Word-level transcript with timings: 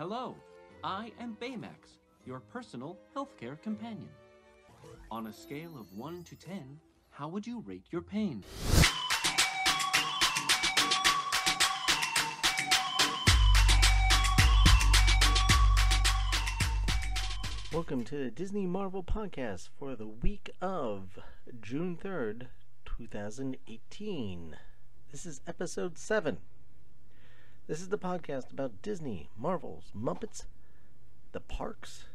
Hello, 0.00 0.34
I 0.82 1.12
am 1.20 1.36
Baymax, 1.42 1.98
your 2.24 2.40
personal 2.40 2.96
healthcare 3.14 3.60
companion. 3.60 4.08
On 5.10 5.26
a 5.26 5.32
scale 5.34 5.76
of 5.78 5.92
1 5.94 6.24
to 6.24 6.36
10, 6.36 6.80
how 7.10 7.28
would 7.28 7.46
you 7.46 7.62
rate 7.66 7.84
your 7.90 8.00
pain? 8.00 8.42
Welcome 17.70 18.02
to 18.04 18.16
the 18.24 18.30
Disney 18.30 18.64
Marvel 18.64 19.04
podcast 19.04 19.68
for 19.78 19.94
the 19.94 20.06
week 20.06 20.48
of 20.62 21.18
June 21.60 21.98
3rd, 22.02 22.46
2018. 22.86 24.56
This 25.12 25.26
is 25.26 25.42
episode 25.46 25.98
7. 25.98 26.38
This 27.70 27.82
is 27.82 27.90
the 27.90 27.98
podcast 27.98 28.50
about 28.50 28.82
Disney, 28.82 29.28
Marvels, 29.38 29.92
Muppets, 29.96 30.46
the 31.30 31.38
parks. 31.38 32.06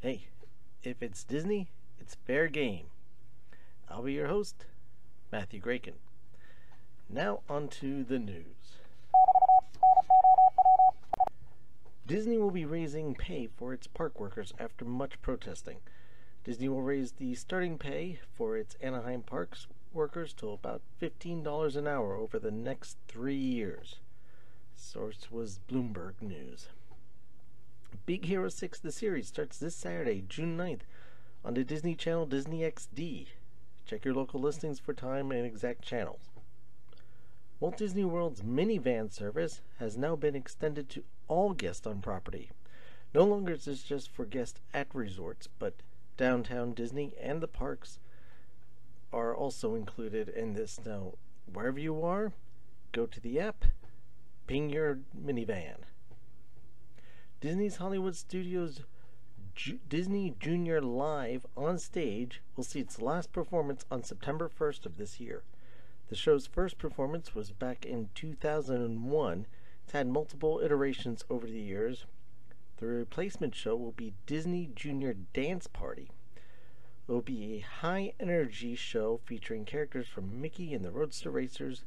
Hey, 0.00 0.26
if 0.82 1.02
it's 1.02 1.24
Disney, 1.24 1.70
it's 1.98 2.18
fair 2.26 2.48
game. 2.48 2.88
I'll 3.88 4.02
be 4.02 4.12
your 4.12 4.26
host, 4.26 4.66
Matthew 5.32 5.58
Graken. 5.58 5.94
Now, 7.08 7.40
on 7.48 7.68
to 7.68 8.04
the 8.04 8.18
news. 8.18 8.76
Disney 12.06 12.36
will 12.36 12.50
be 12.50 12.66
raising 12.66 13.14
pay 13.14 13.46
for 13.56 13.72
its 13.72 13.86
park 13.86 14.20
workers 14.20 14.52
after 14.58 14.84
much 14.84 15.22
protesting. 15.22 15.78
Disney 16.44 16.68
will 16.68 16.82
raise 16.82 17.12
the 17.12 17.34
starting 17.36 17.78
pay 17.78 18.20
for 18.36 18.54
its 18.54 18.76
Anaheim 18.82 19.22
parks 19.22 19.66
workers 19.94 20.34
to 20.34 20.50
about 20.50 20.82
$15 21.00 21.74
an 21.74 21.86
hour 21.86 22.16
over 22.16 22.38
the 22.38 22.50
next 22.50 22.98
three 23.08 23.34
years. 23.34 24.00
Source 24.84 25.30
was 25.30 25.60
Bloomberg 25.66 26.20
News. 26.20 26.68
Big 28.04 28.26
Hero 28.26 28.50
6 28.50 28.78
the 28.80 28.92
series 28.92 29.28
starts 29.28 29.58
this 29.58 29.74
Saturday, 29.74 30.22
June 30.28 30.58
9th, 30.58 30.82
on 31.42 31.54
the 31.54 31.64
Disney 31.64 31.94
Channel 31.94 32.26
Disney 32.26 32.60
XD. 32.60 33.28
Check 33.86 34.04
your 34.04 34.14
local 34.14 34.40
listings 34.40 34.78
for 34.78 34.92
time 34.92 35.32
and 35.32 35.46
exact 35.46 35.82
channels. 35.82 36.28
Walt 37.58 37.78
Disney 37.78 38.04
World's 38.04 38.44
Minnie 38.44 38.78
Van 38.78 39.10
service 39.10 39.62
has 39.80 39.96
now 39.96 40.16
been 40.16 40.36
extended 40.36 40.90
to 40.90 41.02
all 41.28 41.54
guests 41.54 41.86
on 41.86 42.02
property. 42.02 42.50
No 43.14 43.24
longer 43.24 43.54
is 43.54 43.64
this 43.64 43.82
just 43.82 44.10
for 44.10 44.26
guests 44.26 44.60
at 44.74 44.94
resorts, 44.94 45.48
but 45.58 45.74
downtown 46.18 46.74
Disney 46.74 47.14
and 47.18 47.40
the 47.40 47.48
parks 47.48 47.98
are 49.14 49.34
also 49.34 49.74
included 49.74 50.28
in 50.28 50.52
this. 50.52 50.78
Now, 50.84 51.14
wherever 51.50 51.80
you 51.80 52.04
are, 52.04 52.32
go 52.92 53.06
to 53.06 53.20
the 53.20 53.40
app, 53.40 53.64
ping 54.46 54.70
your 54.70 54.98
Minnie 55.14 55.44
Van. 55.44 55.76
Disney's 57.40 57.76
Hollywood 57.76 58.16
Studios 58.16 58.82
Disney 59.88 60.34
Junior 60.40 60.80
Live 60.80 61.46
on 61.56 61.78
stage 61.78 62.42
will 62.56 62.64
see 62.64 62.80
its 62.80 63.00
last 63.00 63.32
performance 63.32 63.84
on 63.90 64.02
September 64.02 64.48
1st 64.48 64.84
of 64.84 64.96
this 64.96 65.20
year. 65.20 65.44
The 66.08 66.16
show's 66.16 66.46
first 66.46 66.76
performance 66.76 67.34
was 67.34 67.52
back 67.52 67.86
in 67.86 68.08
2001. 68.14 69.46
It's 69.84 69.92
had 69.92 70.08
multiple 70.08 70.60
iterations 70.62 71.24
over 71.30 71.46
the 71.46 71.60
years. 71.60 72.04
The 72.78 72.86
replacement 72.86 73.54
show 73.54 73.76
will 73.76 73.92
be 73.92 74.14
Disney 74.26 74.68
Junior 74.74 75.14
Dance 75.32 75.66
Party. 75.68 76.10
It 77.06 77.12
will 77.12 77.22
be 77.22 77.54
a 77.54 77.60
high 77.60 78.14
energy 78.18 78.74
show 78.74 79.20
featuring 79.24 79.64
characters 79.64 80.08
from 80.08 80.40
Mickey 80.40 80.74
and 80.74 80.84
the 80.84 80.90
Roadster 80.90 81.30
Racers, 81.30 81.84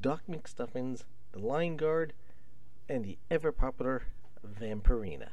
Doc 0.00 0.22
McStuffins, 0.28 1.04
the 1.32 1.38
Lion 1.38 1.76
Guard, 1.76 2.12
and 2.88 3.04
the 3.04 3.18
ever 3.30 3.52
popular 3.52 4.04
Vampirina. 4.46 5.28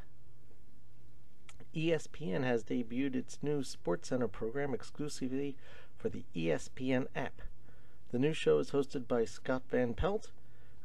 ESPN 1.76 2.44
has 2.44 2.64
debuted 2.64 3.16
its 3.16 3.40
new 3.42 3.62
SportsCenter 3.62 4.32
program 4.32 4.74
exclusively 4.74 5.56
for 5.98 6.10
the 6.10 6.24
ESPN 6.36 7.08
app. 7.16 7.42
The 8.12 8.20
new 8.20 8.34
show 8.34 8.60
is 8.60 8.72
hosted 8.72 9.08
by 9.08 9.26
Scott 9.26 9.64
Van 9.70 9.94
Pelt, 9.94 10.32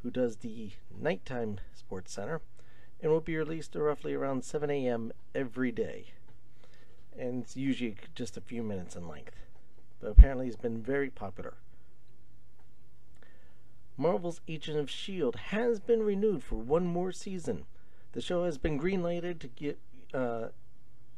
who 0.03 0.11
does 0.11 0.39
the 0.39 0.73
nighttime 0.99 1.61
Sports 1.75 2.13
Center, 2.13 2.41
and 3.01 3.11
will 3.11 3.21
be 3.21 3.37
released 3.37 3.75
roughly 3.75 4.15
around 4.15 4.45
7 4.45 4.71
a.m. 4.71 5.13
every 5.35 5.73
day. 5.73 6.07
And 7.19 7.43
it's 7.43 7.57
usually 7.57 7.97
just 8.15 8.37
a 8.37 8.41
few 8.41 8.63
minutes 8.63 8.97
in 8.97 9.07
length. 9.07 9.37
But 10.01 10.11
apparently, 10.11 10.49
it's 10.49 10.57
been 10.57 10.83
very 10.83 11.11
popular. 11.11 11.55
Marvel's 13.97 14.41
Agent 14.49 14.79
of 14.79 14.89
S.H.I.E.L.D. 14.89 15.39
has 15.51 15.79
been 15.79 16.03
renewed 16.03 16.43
for 16.43 16.57
one 16.57 16.87
more 16.87 17.13
season. 17.13 17.65
The 18.13 18.21
show 18.21 18.45
has 18.45 18.59
been 18.59 18.81
greenlighted 18.81 19.39
to 19.41 19.49
get 19.49 19.79
uh, 20.15 20.49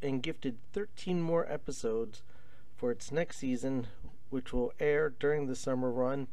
and 0.03 0.23
gifted 0.23 0.59
13 0.73 1.23
more 1.23 1.51
episodes 1.51 2.23
for 2.77 2.91
its 2.91 3.11
next 3.11 3.39
season, 3.39 3.87
which 4.31 4.53
will 4.53 4.73
air 4.79 5.09
during 5.09 5.47
the 5.47 5.57
summer 5.57 5.91
run. 5.91 6.29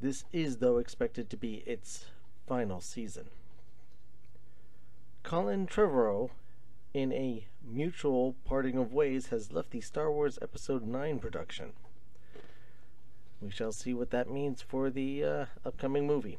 This 0.00 0.24
is, 0.32 0.58
though, 0.58 0.78
expected 0.78 1.30
to 1.30 1.36
be 1.36 1.62
its 1.66 2.06
final 2.46 2.80
season. 2.80 3.26
Colin 5.22 5.66
Trevorrow, 5.66 6.30
in 6.94 7.12
a 7.12 7.46
mutual 7.66 8.36
parting 8.44 8.76
of 8.76 8.92
ways, 8.92 9.28
has 9.28 9.52
left 9.52 9.70
the 9.70 9.80
Star 9.80 10.12
Wars 10.12 10.38
Episode 10.40 10.86
9 10.86 11.18
production. 11.18 11.72
We 13.40 13.50
shall 13.50 13.72
see 13.72 13.92
what 13.92 14.10
that 14.10 14.30
means 14.30 14.62
for 14.62 14.90
the 14.90 15.24
uh, 15.24 15.44
upcoming 15.64 16.06
movie. 16.06 16.38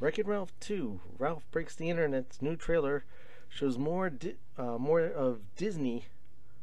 Wreck 0.00 0.18
It 0.18 0.26
Ralph 0.26 0.52
2 0.60 1.00
Ralph 1.18 1.44
Breaks 1.50 1.74
the 1.74 1.90
Internet's 1.90 2.42
new 2.42 2.56
trailer 2.56 3.04
shows 3.48 3.78
more 3.78 4.10
di- 4.10 4.36
uh, 4.58 4.78
more 4.78 5.00
of 5.00 5.40
Disney 5.56 6.06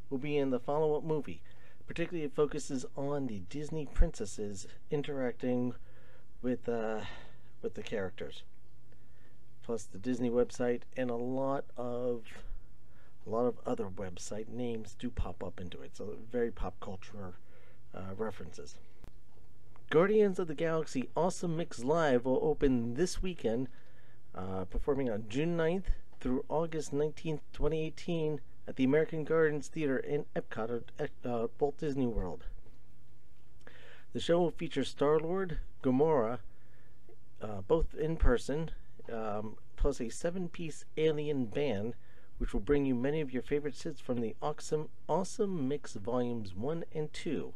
will 0.10 0.18
be 0.18 0.38
in 0.38 0.50
the 0.50 0.60
follow 0.60 0.96
up 0.96 1.04
movie. 1.04 1.42
Particularly, 1.88 2.26
it 2.26 2.36
focuses 2.36 2.86
on 2.96 3.28
the 3.28 3.40
Disney 3.50 3.86
princesses 3.86 4.68
interacting 4.90 5.74
with 6.42 6.68
uh, 6.68 7.02
with 7.62 7.76
the 7.76 7.84
characters, 7.84 8.44
plus 9.64 9.84
the 9.84 9.98
Disney 9.98 10.30
website 10.30 10.82
and 10.98 11.10
a 11.10 11.16
lot 11.16 11.66
of 11.78 12.24
a 13.26 13.30
lot 13.30 13.46
of 13.46 13.60
other 13.66 13.86
website 13.86 14.48
names 14.48 14.96
do 14.98 15.10
pop 15.10 15.44
up 15.44 15.60
into 15.60 15.82
it. 15.82 15.96
So 15.96 16.16
very 16.32 16.52
pop 16.52 16.80
culture 16.80 17.36
uh, 17.96 18.14
references. 18.18 18.78
Guardians 19.90 20.40
of 20.40 20.48
the 20.48 20.56
Galaxy 20.56 21.10
Awesome 21.18 21.58
Mix 21.58 21.84
Live 21.84 22.26
will 22.26 22.40
open 22.42 22.94
this 22.94 23.22
weekend, 23.22 23.68
uh, 24.34 24.66
performing 24.66 25.10
on 25.10 25.26
June 25.28 25.58
9th 25.58 25.86
through 26.22 26.46
August 26.48 26.94
19th, 26.94 27.42
2018 27.52 28.40
at 28.68 28.78
the 28.78 28.84
American 28.86 29.26
Gardens 29.26 29.68
Theater 29.68 29.98
in 29.98 30.26
Epcot 30.36 30.84
at 30.98 31.10
uh, 31.26 31.48
Walt 31.60 31.78
Disney 31.78 32.08
World. 32.08 32.46
The 34.14 34.20
show 34.20 34.40
will 34.40 34.52
feature 34.52 34.84
Star 34.84 35.20
Lord, 35.20 35.60
Gamora, 35.84 36.40
uh, 37.42 37.62
both 37.68 37.94
in 37.96 38.18
person, 38.18 38.72
um, 39.12 39.58
plus 39.76 40.00
a 40.00 40.10
seven 40.10 40.48
piece 40.48 40.86
alien 40.96 41.46
band, 41.46 41.96
which 42.38 42.54
will 42.54 42.62
bring 42.62 42.86
you 42.86 42.96
many 42.96 43.20
of 43.20 43.34
your 43.34 43.44
favorite 43.44 43.78
hits 43.78 44.00
from 44.00 44.22
the 44.22 44.36
awesome, 44.42 44.90
awesome 45.10 45.68
Mix 45.68 45.94
Volumes 45.94 46.56
1 46.56 46.86
and 46.94 47.12
2. 47.12 47.54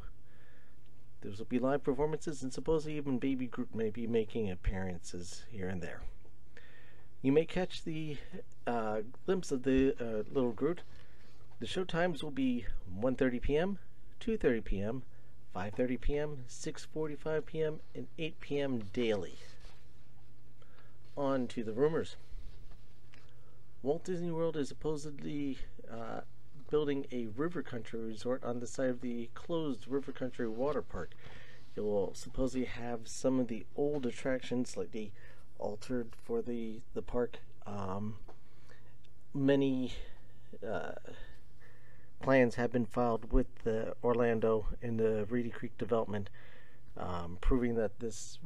There 1.26 1.34
will 1.36 1.46
be 1.46 1.58
live 1.58 1.84
performances, 1.84 2.44
and 2.44 2.54
supposedly 2.54 2.98
even 2.98 3.18
Baby 3.18 3.48
Groot 3.48 3.74
may 3.74 3.90
be 3.90 4.06
making 4.06 4.52
appearances 4.52 5.44
here 5.50 5.68
and 5.68 5.82
there. 5.82 6.04
You 7.24 7.32
may 7.32 7.46
catch 7.46 7.84
the 7.84 8.18
uh, 8.68 9.00
glimpse 9.26 9.52
of 9.52 9.64
the 9.64 9.96
uh, 10.00 10.24
little 10.32 10.52
Groot. 10.52 10.84
The 11.60 11.66
show 11.66 11.84
times 11.84 12.24
will 12.24 12.30
be 12.30 12.68
1:30 12.96 13.42
p.m., 13.42 13.80
2:30 14.20 14.64
p.m., 14.64 15.04
5:30 15.56 16.00
p.m., 16.00 16.38
6:45 16.48 17.46
p.m., 17.48 17.80
and 17.96 18.06
8 18.20 18.40
p.m. 18.40 18.84
daily. 18.94 19.40
On 21.18 21.48
to 21.48 21.64
the 21.64 21.74
rumors. 21.74 22.18
Walt 23.82 24.04
Disney 24.04 24.30
World 24.30 24.56
is 24.58 24.68
supposedly 24.68 25.58
uh, 25.92 26.22
building 26.70 27.06
a 27.12 27.28
river 27.28 27.62
country 27.62 28.00
resort 28.00 28.44
on 28.44 28.60
the 28.60 28.68
side 28.68 28.90
of 28.90 29.02
the 29.02 29.30
closed 29.34 29.88
river 29.88 30.12
country 30.12 30.48
water 30.48 30.82
park. 30.82 31.12
It 31.76 31.82
will 31.82 32.14
supposedly 32.14 32.66
have 32.66 33.08
some 33.08 33.40
of 33.40 33.48
the 33.48 33.66
old 33.76 34.06
attractions 34.06 34.72
slightly 34.72 35.12
altered 35.60 36.16
for 36.24 36.42
the 36.42 36.82
the 36.94 37.02
park. 37.02 37.40
Um, 37.66 38.16
many 39.34 39.94
uh, 40.66 40.94
plans 42.22 42.56
have 42.56 42.72
been 42.72 42.86
filed 42.86 43.32
with 43.32 43.48
the 43.64 43.94
Orlando 44.04 44.68
and 44.82 45.00
the 45.00 45.26
Reedy 45.30 45.50
Creek 45.50 45.78
development, 45.78 46.30
um, 46.98 47.38
proving 47.42 47.76
that 47.76 48.00
this 48.00 48.40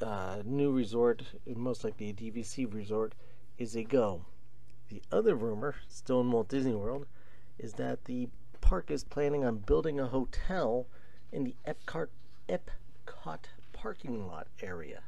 uh, 0.00 0.42
new 0.44 0.72
resort, 0.72 1.22
most 1.46 1.84
likely 1.84 2.10
a 2.10 2.12
DVC 2.12 2.72
resort, 2.72 3.14
is 3.58 3.76
a 3.76 3.84
go. 3.84 4.24
The 4.88 5.02
other 5.12 5.34
rumor, 5.34 5.74
still 5.88 6.20
in 6.20 6.30
Walt 6.30 6.48
Disney 6.48 6.74
World, 6.74 7.06
is 7.58 7.74
that 7.74 8.04
the 8.04 8.28
park 8.60 8.90
is 8.90 9.04
planning 9.04 9.44
on 9.44 9.58
building 9.58 9.98
a 9.98 10.06
hotel 10.06 10.86
in 11.32 11.44
the 11.44 11.54
Epcot, 11.66 12.08
Epcot 12.48 13.44
parking 13.72 14.26
lot 14.26 14.46
area. 14.60 15.02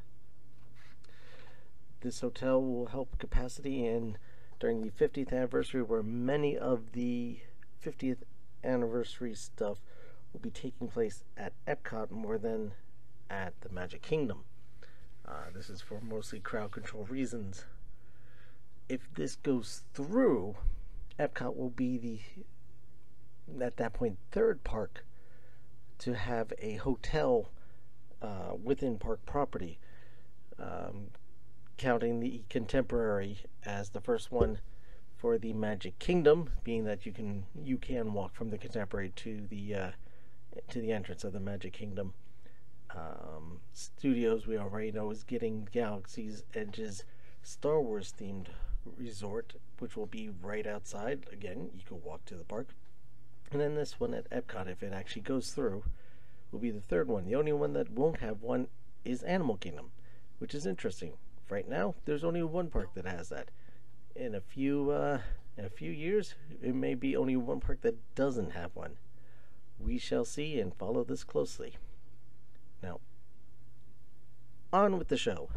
This 2.00 2.20
hotel 2.20 2.62
will 2.62 2.86
help 2.86 3.18
capacity 3.18 3.86
and 3.86 4.16
during 4.58 4.82
the 4.82 4.90
50th 4.90 5.32
anniversary, 5.32 5.82
where 5.82 6.02
many 6.02 6.56
of 6.56 6.92
the 6.92 7.38
50th 7.84 8.18
anniversary 8.62 9.34
stuff 9.34 9.78
will 10.32 10.40
be 10.40 10.50
taking 10.50 10.88
place 10.88 11.24
at 11.36 11.52
Epcot 11.66 12.10
more 12.10 12.38
than 12.38 12.72
at 13.28 13.58
the 13.62 13.70
Magic 13.70 14.02
Kingdom. 14.02 14.44
Uh, 15.26 15.50
this 15.54 15.70
is 15.70 15.80
for 15.80 16.00
mostly 16.00 16.40
crowd 16.40 16.72
control 16.72 17.04
reasons. 17.04 17.64
If 18.88 19.12
this 19.14 19.36
goes 19.36 19.82
through, 19.94 20.56
Epcot 21.20 21.54
will 21.54 21.70
be 21.70 21.98
the, 21.98 23.64
at 23.64 23.76
that 23.76 23.92
point, 23.92 24.16
third 24.30 24.64
park 24.64 25.04
to 25.98 26.14
have 26.14 26.52
a 26.58 26.76
hotel 26.76 27.50
uh, 28.22 28.54
within 28.62 28.98
park 28.98 29.20
property, 29.26 29.78
um, 30.58 31.08
counting 31.76 32.20
the 32.20 32.42
Contemporary 32.48 33.40
as 33.64 33.90
the 33.90 34.00
first 34.00 34.32
one 34.32 34.60
for 35.16 35.36
the 35.36 35.52
Magic 35.52 35.98
Kingdom, 35.98 36.50
being 36.64 36.84
that 36.84 37.04
you 37.04 37.12
can 37.12 37.44
you 37.62 37.76
can 37.76 38.14
walk 38.14 38.34
from 38.34 38.48
the 38.48 38.56
Contemporary 38.56 39.10
to 39.16 39.46
the 39.50 39.74
uh, 39.74 39.90
to 40.70 40.80
the 40.80 40.92
entrance 40.92 41.22
of 41.22 41.34
the 41.34 41.40
Magic 41.40 41.74
Kingdom. 41.74 42.14
Um, 42.96 43.60
studios 43.74 44.46
we 44.46 44.56
already 44.56 44.90
know 44.90 45.10
is 45.10 45.22
getting 45.22 45.68
Galaxy's 45.70 46.44
Edge's 46.54 47.04
Star 47.42 47.80
Wars 47.80 48.14
themed 48.18 48.46
resort, 48.96 49.54
which 49.78 49.96
will 49.96 50.06
be 50.06 50.30
right 50.42 50.66
outside. 50.66 51.26
Again, 51.32 51.70
you 51.74 51.82
can 51.86 52.02
walk 52.02 52.24
to 52.26 52.34
the 52.34 52.44
park. 52.44 52.68
And 53.50 53.60
then 53.60 53.74
this 53.74 53.98
one 53.98 54.14
at 54.14 54.30
Epcot, 54.30 54.68
if 54.68 54.82
it 54.82 54.92
actually 54.92 55.22
goes 55.22 55.50
through, 55.50 55.84
will 56.50 56.60
be 56.60 56.70
the 56.70 56.80
third 56.80 57.08
one. 57.08 57.24
The 57.24 57.34
only 57.34 57.52
one 57.52 57.72
that 57.72 57.90
won't 57.90 58.20
have 58.20 58.42
one 58.42 58.68
is 59.04 59.22
Animal 59.22 59.56
Kingdom, 59.56 59.90
which 60.38 60.54
is 60.54 60.66
interesting. 60.66 61.14
Right 61.48 61.68
now, 61.68 61.94
there's 62.04 62.24
only 62.24 62.42
one 62.42 62.68
park 62.68 62.94
that 62.94 63.06
has 63.06 63.28
that. 63.30 63.50
In 64.14 64.34
a 64.34 64.40
few 64.40 64.90
uh, 64.90 65.20
in 65.56 65.64
a 65.64 65.70
few 65.70 65.90
years, 65.90 66.34
it 66.62 66.74
may 66.74 66.94
be 66.94 67.16
only 67.16 67.36
one 67.36 67.60
park 67.60 67.80
that 67.82 68.14
doesn't 68.14 68.52
have 68.52 68.70
one. 68.74 68.98
We 69.78 69.98
shall 69.98 70.24
see 70.24 70.60
and 70.60 70.74
follow 70.74 71.04
this 71.04 71.24
closely. 71.24 71.76
Now, 72.82 73.00
on 74.72 74.96
with 74.96 75.08
the 75.08 75.16
show. 75.16 75.50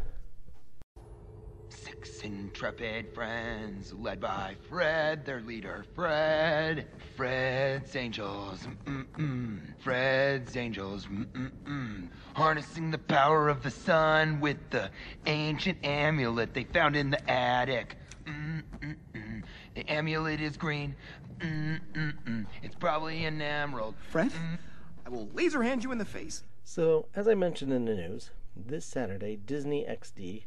Six 1.94 2.22
intrepid 2.22 3.14
friends, 3.14 3.92
led 3.92 4.20
by 4.20 4.56
Fred, 4.68 5.24
their 5.24 5.40
leader, 5.40 5.84
Fred. 5.94 6.88
Fred's 7.16 7.94
Angels, 7.94 8.66
mm-mm. 8.84 9.60
Fred's 9.78 10.56
Angels, 10.56 11.06
mm-mm. 11.06 12.08
harnessing 12.34 12.90
the 12.90 12.98
power 12.98 13.48
of 13.48 13.62
the 13.62 13.70
sun 13.70 14.40
with 14.40 14.56
the 14.70 14.90
ancient 15.26 15.78
amulet 15.84 16.52
they 16.52 16.64
found 16.64 16.96
in 16.96 17.10
the 17.10 17.30
attic. 17.30 17.96
Mm-mm-mm. 18.26 19.44
The 19.76 19.88
amulet 19.88 20.40
is 20.40 20.56
green. 20.56 20.96
Mm-mm-mm. 21.38 22.46
It's 22.64 22.74
probably 22.74 23.24
an 23.24 23.40
emerald. 23.40 23.94
Fred, 24.10 24.32
mm. 24.32 24.58
I 25.06 25.10
will 25.10 25.28
laser 25.32 25.62
hand 25.62 25.84
you 25.84 25.92
in 25.92 25.98
the 25.98 26.04
face. 26.04 26.42
So, 26.64 27.06
as 27.14 27.28
I 27.28 27.34
mentioned 27.34 27.72
in 27.72 27.84
the 27.84 27.94
news, 27.94 28.30
this 28.56 28.84
Saturday, 28.84 29.36
Disney 29.36 29.86
XD 29.88 30.42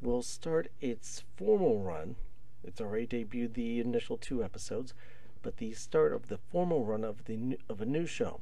will 0.00 0.22
start 0.22 0.68
its 0.80 1.24
formal 1.36 1.80
run. 1.80 2.16
It's 2.64 2.80
already 2.80 3.06
debuted 3.06 3.54
the 3.54 3.80
initial 3.80 4.16
two 4.16 4.42
episodes, 4.42 4.94
but 5.42 5.58
the 5.58 5.72
start 5.72 6.12
of 6.12 6.28
the 6.28 6.38
formal 6.38 6.84
run 6.84 7.04
of 7.04 7.24
the 7.24 7.58
of 7.68 7.80
a 7.80 7.86
new 7.86 8.06
show. 8.06 8.40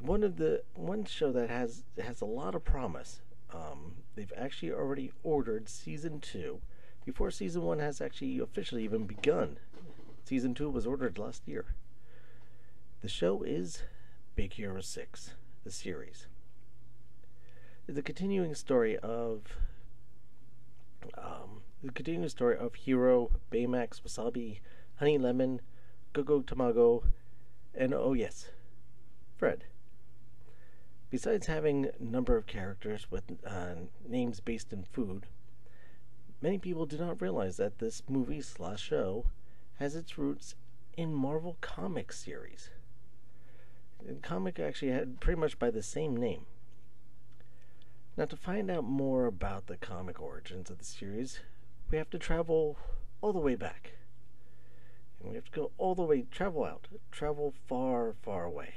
One 0.00 0.22
of 0.22 0.36
the 0.36 0.62
one 0.74 1.04
show 1.04 1.30
that 1.32 1.50
has 1.50 1.84
has 2.02 2.20
a 2.20 2.26
lot 2.26 2.54
of 2.54 2.64
promise. 2.64 3.20
Um, 3.52 3.96
they've 4.14 4.32
actually 4.36 4.72
already 4.72 5.12
ordered 5.22 5.68
season 5.68 6.20
two 6.20 6.60
before 7.04 7.30
season 7.30 7.62
one 7.62 7.78
has 7.80 8.00
actually 8.00 8.38
officially 8.38 8.84
even 8.84 9.04
begun. 9.04 9.58
Season 10.24 10.54
two 10.54 10.70
was 10.70 10.86
ordered 10.86 11.18
last 11.18 11.46
year. 11.46 11.64
The 13.02 13.08
show 13.08 13.42
is 13.42 13.82
Big 14.36 14.52
Hero 14.52 14.80
6, 14.80 15.34
the 15.64 15.70
series. 15.70 16.26
It's 17.88 17.98
a 17.98 18.02
continuing 18.02 18.54
story 18.54 18.96
of 18.98 19.56
the 21.82 21.92
continuing 21.92 22.28
story 22.28 22.56
of 22.56 22.74
Hero, 22.74 23.30
Baymax, 23.50 24.02
Wasabi, 24.02 24.60
Honey 24.96 25.18
Lemon, 25.18 25.60
Gogo 26.12 26.40
Tamago, 26.40 27.04
and 27.74 27.94
oh 27.94 28.12
yes, 28.12 28.48
Fred. 29.36 29.64
Besides 31.08 31.46
having 31.46 31.86
a 31.86 32.04
number 32.04 32.36
of 32.36 32.46
characters 32.46 33.10
with 33.10 33.24
uh, 33.46 33.74
names 34.06 34.40
based 34.40 34.72
in 34.72 34.84
food, 34.84 35.26
many 36.42 36.58
people 36.58 36.86
do 36.86 36.98
not 36.98 37.20
realize 37.20 37.56
that 37.56 37.78
this 37.78 38.02
movie 38.08 38.42
slash 38.42 38.82
show 38.82 39.26
has 39.78 39.96
its 39.96 40.18
roots 40.18 40.54
in 40.96 41.14
Marvel 41.14 41.56
Comics 41.60 42.18
series. 42.18 42.70
The 44.06 44.14
comic 44.14 44.58
actually 44.58 44.92
had 44.92 45.20
pretty 45.20 45.40
much 45.40 45.58
by 45.58 45.70
the 45.70 45.82
same 45.82 46.16
name. 46.16 46.46
Now, 48.16 48.26
to 48.26 48.36
find 48.36 48.70
out 48.70 48.84
more 48.84 49.26
about 49.26 49.66
the 49.66 49.76
comic 49.76 50.20
origins 50.20 50.70
of 50.70 50.78
the 50.78 50.84
series, 50.84 51.40
we 51.90 51.98
have 51.98 52.10
to 52.10 52.18
travel 52.18 52.78
all 53.20 53.32
the 53.32 53.38
way 53.38 53.54
back. 53.54 53.92
And 55.20 55.30
we 55.30 55.36
have 55.36 55.46
to 55.46 55.50
go 55.50 55.70
all 55.76 55.94
the 55.94 56.02
way, 56.02 56.24
travel 56.30 56.64
out, 56.64 56.88
travel 57.10 57.52
far, 57.68 58.14
far 58.22 58.44
away. 58.44 58.74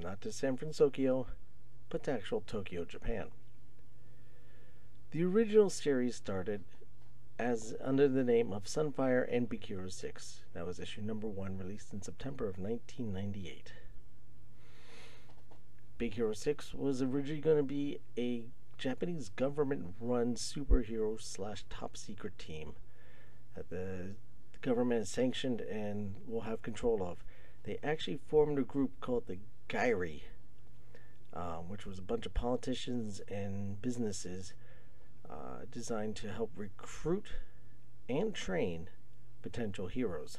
Not 0.00 0.20
to 0.22 0.32
San 0.32 0.56
Francisco, 0.56 1.26
but 1.88 2.04
to 2.04 2.12
actual 2.12 2.42
Tokyo, 2.46 2.84
Japan. 2.84 3.26
The 5.10 5.24
original 5.24 5.70
series 5.70 6.16
started 6.16 6.62
as 7.38 7.74
under 7.82 8.08
the 8.08 8.24
name 8.24 8.52
of 8.52 8.64
Sunfire 8.64 9.26
and 9.30 9.48
Big 9.48 9.64
Hero 9.64 9.88
6. 9.88 10.40
That 10.54 10.66
was 10.66 10.78
issue 10.78 11.02
number 11.02 11.26
one, 11.26 11.56
released 11.56 11.92
in 11.92 12.02
September 12.02 12.48
of 12.48 12.58
1998. 12.58 13.72
Big 15.98 16.14
Hero 16.14 16.32
6 16.32 16.74
was 16.74 17.02
originally 17.02 17.40
going 17.40 17.56
to 17.56 17.62
be 17.62 18.00
a 18.16 18.44
Japanese 18.78 19.28
government 19.30 19.94
run 20.00 20.36
superhero 20.36 21.20
slash 21.20 21.64
top 21.68 21.96
secret 21.96 22.38
team 22.38 22.74
that 23.56 23.70
the, 23.70 24.14
the 24.52 24.58
government 24.60 25.08
sanctioned 25.08 25.60
and 25.60 26.14
will 26.26 26.42
have 26.42 26.62
control 26.62 27.02
of. 27.02 27.24
They 27.64 27.78
actually 27.82 28.20
formed 28.28 28.58
a 28.58 28.62
group 28.62 28.92
called 29.00 29.26
the 29.26 29.38
Gairi, 29.68 30.22
um, 31.34 31.68
which 31.68 31.84
was 31.84 31.98
a 31.98 32.02
bunch 32.02 32.24
of 32.24 32.34
politicians 32.34 33.20
and 33.28 33.82
businesses 33.82 34.54
uh, 35.28 35.64
designed 35.70 36.14
to 36.16 36.32
help 36.32 36.52
recruit 36.56 37.26
and 38.08 38.32
train 38.32 38.88
potential 39.42 39.88
heroes. 39.88 40.38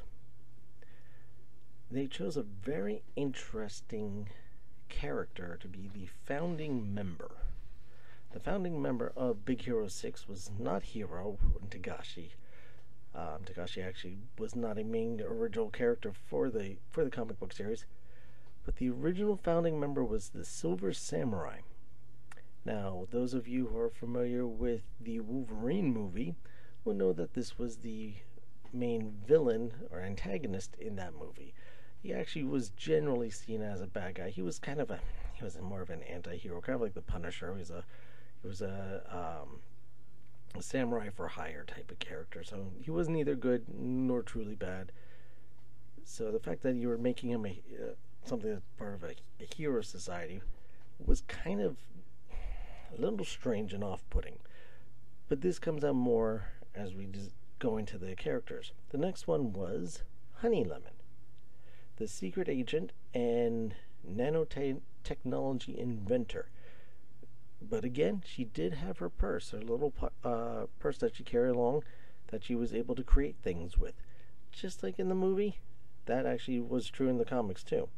They 1.91 2.07
chose 2.07 2.37
a 2.37 2.43
very 2.43 3.03
interesting 3.17 4.29
character 4.87 5.57
to 5.59 5.67
be 5.67 5.89
the 5.93 6.07
founding 6.25 6.93
member. 6.93 7.31
The 8.31 8.39
founding 8.39 8.81
member 8.81 9.11
of 9.15 9.43
Big 9.43 9.61
Hero 9.61 9.87
6 9.87 10.27
was 10.27 10.51
not 10.59 10.83
Hiro 10.83 11.39
Togashi. 11.69 12.29
Um, 13.15 13.43
Togashi 13.43 13.83
actually 13.83 14.17
was 14.37 14.55
not 14.55 14.77
a 14.77 14.83
main 14.83 15.19
original 15.21 15.69
character 15.69 16.13
for 16.13 16.49
the 16.49 16.77
for 16.91 17.03
the 17.03 17.09
comic 17.09 17.39
book 17.39 17.53
series, 17.53 17.85
but 18.63 18.75
the 18.75 18.89
original 18.89 19.35
founding 19.35 19.79
member 19.79 20.03
was 20.03 20.29
the 20.29 20.45
Silver 20.45 20.93
Samurai. 20.93 21.61
Now, 22.63 23.07
those 23.09 23.33
of 23.33 23.47
you 23.47 23.67
who 23.67 23.79
are 23.79 23.89
familiar 23.89 24.45
with 24.45 24.83
the 25.01 25.19
Wolverine 25.21 25.91
movie 25.91 26.35
will 26.83 26.93
know 26.93 27.13
that 27.13 27.33
this 27.33 27.57
was 27.57 27.77
the 27.77 28.13
main 28.71 29.11
villain 29.25 29.73
or 29.89 30.01
antagonist 30.01 30.75
in 30.75 30.95
that 30.97 31.15
movie 31.15 31.55
he 32.01 32.13
actually 32.13 32.45
was 32.45 32.69
generally 32.69 33.29
seen 33.29 33.61
as 33.61 33.81
a 33.81 33.87
bad 33.87 34.15
guy. 34.15 34.29
He 34.29 34.41
was 34.41 34.59
kind 34.59 34.79
of 34.79 34.89
a 34.89 34.99
he 35.33 35.43
was 35.43 35.57
more 35.61 35.81
of 35.81 35.89
an 35.89 36.03
anti-hero, 36.03 36.61
kind 36.61 36.75
of 36.75 36.81
like 36.81 36.93
the 36.93 37.01
Punisher. 37.01 37.53
He 37.53 37.59
was 37.59 37.71
a 37.71 37.85
he 38.41 38.47
was 38.47 38.61
a, 38.61 39.01
um, 39.11 39.59
a 40.57 40.61
samurai 40.61 41.09
for 41.09 41.27
hire 41.27 41.65
type 41.65 41.91
of 41.91 41.99
character. 41.99 42.43
So 42.43 42.71
he 42.81 42.91
was 42.91 43.09
neither 43.09 43.35
good 43.35 43.65
nor 43.67 44.21
truly 44.21 44.55
bad. 44.55 44.91
So 46.03 46.31
the 46.31 46.39
fact 46.39 46.63
that 46.63 46.75
you 46.75 46.87
were 46.87 46.97
making 46.97 47.29
him 47.29 47.45
a 47.45 47.61
uh, 47.79 47.93
something 48.25 48.49
that's 48.49 48.65
part 48.77 48.95
of 48.95 49.03
a, 49.03 49.13
a 49.39 49.55
hero 49.55 49.81
society 49.81 50.41
was 51.05 51.21
kind 51.21 51.61
of 51.61 51.77
a 52.97 53.01
little 53.01 53.25
strange 53.25 53.73
and 53.73 53.83
off-putting. 53.83 54.39
But 55.27 55.41
this 55.41 55.59
comes 55.59 55.83
out 55.83 55.95
more 55.95 56.49
as 56.75 56.93
we 56.93 57.07
go 57.59 57.77
into 57.77 57.97
the 57.97 58.15
characters. 58.15 58.71
The 58.89 58.97
next 58.97 59.27
one 59.27 59.53
was 59.53 60.03
Honey 60.41 60.63
Lemon 60.63 60.93
the 61.99 62.07
secret 62.07 62.47
agent 62.49 62.93
and 63.13 63.75
nanotechnology 64.09 65.75
inventor. 65.75 66.49
But 67.61 67.83
again, 67.83 68.23
she 68.25 68.45
did 68.45 68.75
have 68.75 68.99
her 68.99 69.09
purse, 69.09 69.51
her 69.51 69.61
little 69.61 69.93
uh, 70.23 70.65
purse 70.79 70.97
that 70.99 71.15
she 71.15 71.23
carried 71.23 71.55
along 71.55 71.83
that 72.27 72.43
she 72.43 72.55
was 72.55 72.73
able 72.73 72.95
to 72.95 73.03
create 73.03 73.35
things 73.41 73.77
with. 73.77 73.95
Just 74.51 74.83
like 74.83 74.99
in 74.99 75.09
the 75.09 75.15
movie, 75.15 75.57
that 76.05 76.25
actually 76.25 76.59
was 76.59 76.89
true 76.89 77.09
in 77.09 77.17
the 77.17 77.25
comics 77.25 77.63
too. 77.63 77.89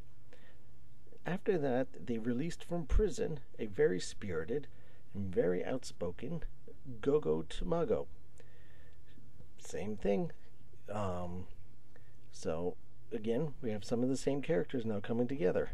After 1.25 1.57
that, 1.57 2.07
they 2.07 2.17
released 2.17 2.63
from 2.63 2.85
prison 2.85 3.39
a 3.59 3.67
very 3.67 3.99
spirited 3.99 4.67
and 5.13 5.33
very 5.33 5.63
outspoken 5.63 6.43
Gogo 7.01 7.43
Tamago. 7.43 8.07
same 9.59 9.95
thing. 9.95 10.31
Um, 10.91 11.45
so 12.31 12.75
again, 13.11 13.53
we 13.61 13.71
have 13.71 13.85
some 13.85 14.01
of 14.01 14.09
the 14.09 14.17
same 14.17 14.41
characters 14.41 14.85
now 14.85 14.99
coming 14.99 15.27
together. 15.27 15.71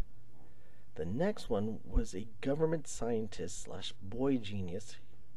The 0.97 1.05
next 1.05 1.47
one 1.47 1.77
was 1.85 2.15
a 2.15 2.25
government 2.41 2.87
scientist 2.87 3.61
slash 3.61 3.93
boy 4.01 4.37
genius. 4.37 4.95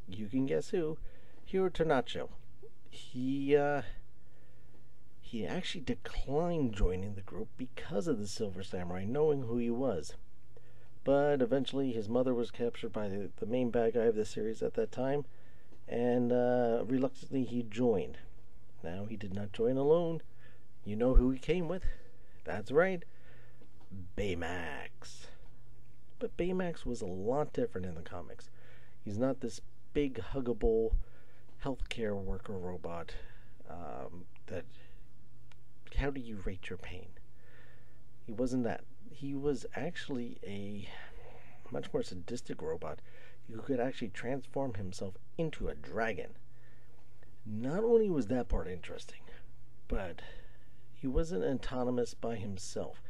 You 0.08 0.26
can 0.26 0.46
guess 0.46 0.70
who? 0.70 0.96
Hiro 1.44 1.68
Tornacho. 1.68 2.30
He 2.88 3.54
uh, 3.54 3.82
he 5.20 5.46
actually 5.46 5.82
declined 5.82 6.72
joining 6.72 7.14
the 7.14 7.20
group 7.20 7.48
because 7.58 8.08
of 8.08 8.18
the 8.18 8.26
Silver 8.26 8.62
Samurai, 8.62 9.04
knowing 9.04 9.42
who 9.42 9.58
he 9.58 9.68
was. 9.68 10.14
But 11.04 11.42
eventually, 11.42 11.92
his 11.92 12.08
mother 12.08 12.32
was 12.32 12.50
captured 12.50 12.94
by 12.94 13.08
the, 13.08 13.28
the 13.36 13.44
main 13.44 13.70
bad 13.70 13.92
guy 13.92 14.04
of 14.04 14.16
the 14.16 14.24
series 14.24 14.62
at 14.62 14.72
that 14.74 14.90
time, 14.90 15.26
and 15.86 16.32
uh, 16.32 16.84
reluctantly 16.86 17.44
he 17.44 17.64
joined. 17.64 18.16
Now, 18.82 19.04
he 19.04 19.16
did 19.16 19.34
not 19.34 19.52
join 19.52 19.76
alone. 19.76 20.22
You 20.86 20.96
know 20.96 21.16
who 21.16 21.30
he 21.30 21.38
came 21.38 21.68
with? 21.68 21.82
That's 22.44 22.72
right, 22.72 23.04
Baymax. 24.16 25.26
But 26.20 26.36
Baymax 26.36 26.86
was 26.86 27.00
a 27.00 27.06
lot 27.06 27.52
different 27.52 27.86
in 27.86 27.94
the 27.94 28.02
comics. 28.02 28.50
He's 29.04 29.18
not 29.18 29.40
this 29.40 29.60
big, 29.94 30.20
huggable 30.32 30.92
healthcare 31.64 32.14
worker 32.14 32.52
robot 32.52 33.14
um, 33.68 34.26
that. 34.46 34.64
How 35.96 36.10
do 36.10 36.20
you 36.20 36.38
rate 36.44 36.68
your 36.68 36.78
pain? 36.78 37.08
He 38.24 38.32
wasn't 38.32 38.64
that. 38.64 38.84
He 39.10 39.34
was 39.34 39.66
actually 39.74 40.38
a 40.46 40.88
much 41.72 41.92
more 41.92 42.02
sadistic 42.02 42.62
robot 42.62 43.00
who 43.50 43.60
could 43.60 43.80
actually 43.80 44.08
transform 44.08 44.74
himself 44.74 45.14
into 45.36 45.68
a 45.68 45.74
dragon. 45.74 46.36
Not 47.44 47.82
only 47.82 48.10
was 48.10 48.26
that 48.28 48.48
part 48.48 48.68
interesting, 48.68 49.22
but 49.88 50.22
he 50.94 51.06
wasn't 51.06 51.44
autonomous 51.44 52.14
by 52.14 52.36
himself. 52.36 53.02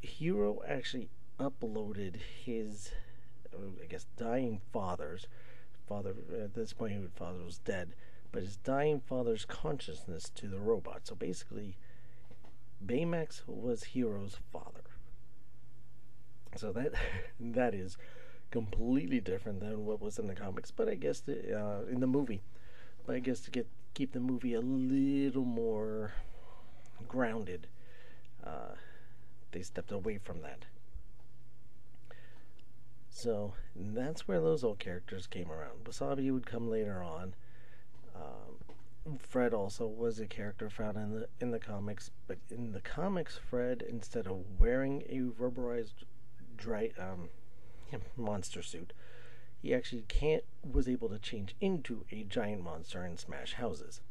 Hiro 0.00 0.62
actually 0.66 1.10
uploaded 1.38 2.16
his, 2.44 2.90
uh, 3.54 3.82
I 3.82 3.86
guess, 3.86 4.06
dying 4.16 4.60
father's 4.72 5.26
father. 5.88 6.14
At 6.42 6.54
this 6.54 6.72
point, 6.72 6.92
his 6.92 7.10
father 7.14 7.44
was 7.44 7.58
dead, 7.58 7.94
but 8.32 8.42
his 8.42 8.56
dying 8.56 9.00
father's 9.00 9.44
consciousness 9.44 10.30
to 10.36 10.48
the 10.48 10.60
robot. 10.60 11.06
So 11.06 11.14
basically, 11.14 11.76
Baymax 12.84 13.42
was 13.46 13.88
Hiro's 13.94 14.38
father. 14.52 14.82
So 16.56 16.72
that 16.72 16.92
that 17.40 17.74
is 17.74 17.96
completely 18.50 19.20
different 19.20 19.60
than 19.60 19.84
what 19.84 20.00
was 20.00 20.18
in 20.18 20.26
the 20.26 20.34
comics, 20.34 20.70
but 20.70 20.88
I 20.88 20.94
guess 20.94 21.20
the, 21.20 21.58
uh, 21.58 21.80
in 21.90 22.00
the 22.00 22.06
movie. 22.06 22.42
But 23.04 23.16
I 23.16 23.18
guess 23.20 23.40
to 23.40 23.50
get 23.50 23.66
keep 23.94 24.12
the 24.12 24.20
movie 24.20 24.54
a 24.54 24.60
little 24.60 25.44
more 25.44 26.12
grounded, 27.08 27.66
uh, 28.44 28.74
they 29.52 29.62
stepped 29.62 29.92
away 29.92 30.18
from 30.18 30.42
that. 30.42 30.66
So 33.16 33.54
that's 33.74 34.28
where 34.28 34.42
those 34.42 34.62
old 34.62 34.78
characters 34.78 35.26
came 35.26 35.50
around. 35.50 35.84
Wasabi 35.84 36.30
would 36.30 36.44
come 36.44 36.68
later 36.68 37.02
on. 37.02 37.34
Um, 38.14 39.16
Fred 39.18 39.54
also 39.54 39.86
was 39.86 40.20
a 40.20 40.26
character 40.26 40.68
found 40.68 40.98
in 40.98 41.14
the 41.14 41.28
in 41.40 41.50
the 41.50 41.58
comics, 41.58 42.10
but 42.26 42.36
in 42.50 42.72
the 42.72 42.82
comics, 42.82 43.38
Fred 43.38 43.82
instead 43.88 44.26
of 44.26 44.44
wearing 44.58 45.02
a 45.08 45.20
rubberized 45.42 46.04
dry 46.58 46.90
um, 46.98 47.30
monster 48.18 48.60
suit, 48.60 48.92
he 49.62 49.74
actually 49.74 50.04
can't 50.08 50.44
was 50.70 50.86
able 50.86 51.08
to 51.08 51.18
change 51.18 51.56
into 51.58 52.04
a 52.12 52.22
giant 52.22 52.62
monster 52.62 53.00
and 53.00 53.18
smash 53.18 53.54
houses. 53.54 54.02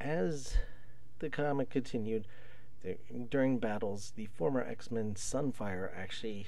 As 0.00 0.56
the 1.18 1.28
comic 1.28 1.68
continued, 1.68 2.26
the, 2.82 2.96
during 3.28 3.58
battles, 3.58 4.14
the 4.16 4.24
former 4.24 4.62
X-Men 4.62 5.16
Sunfire 5.16 5.90
actually 5.94 6.46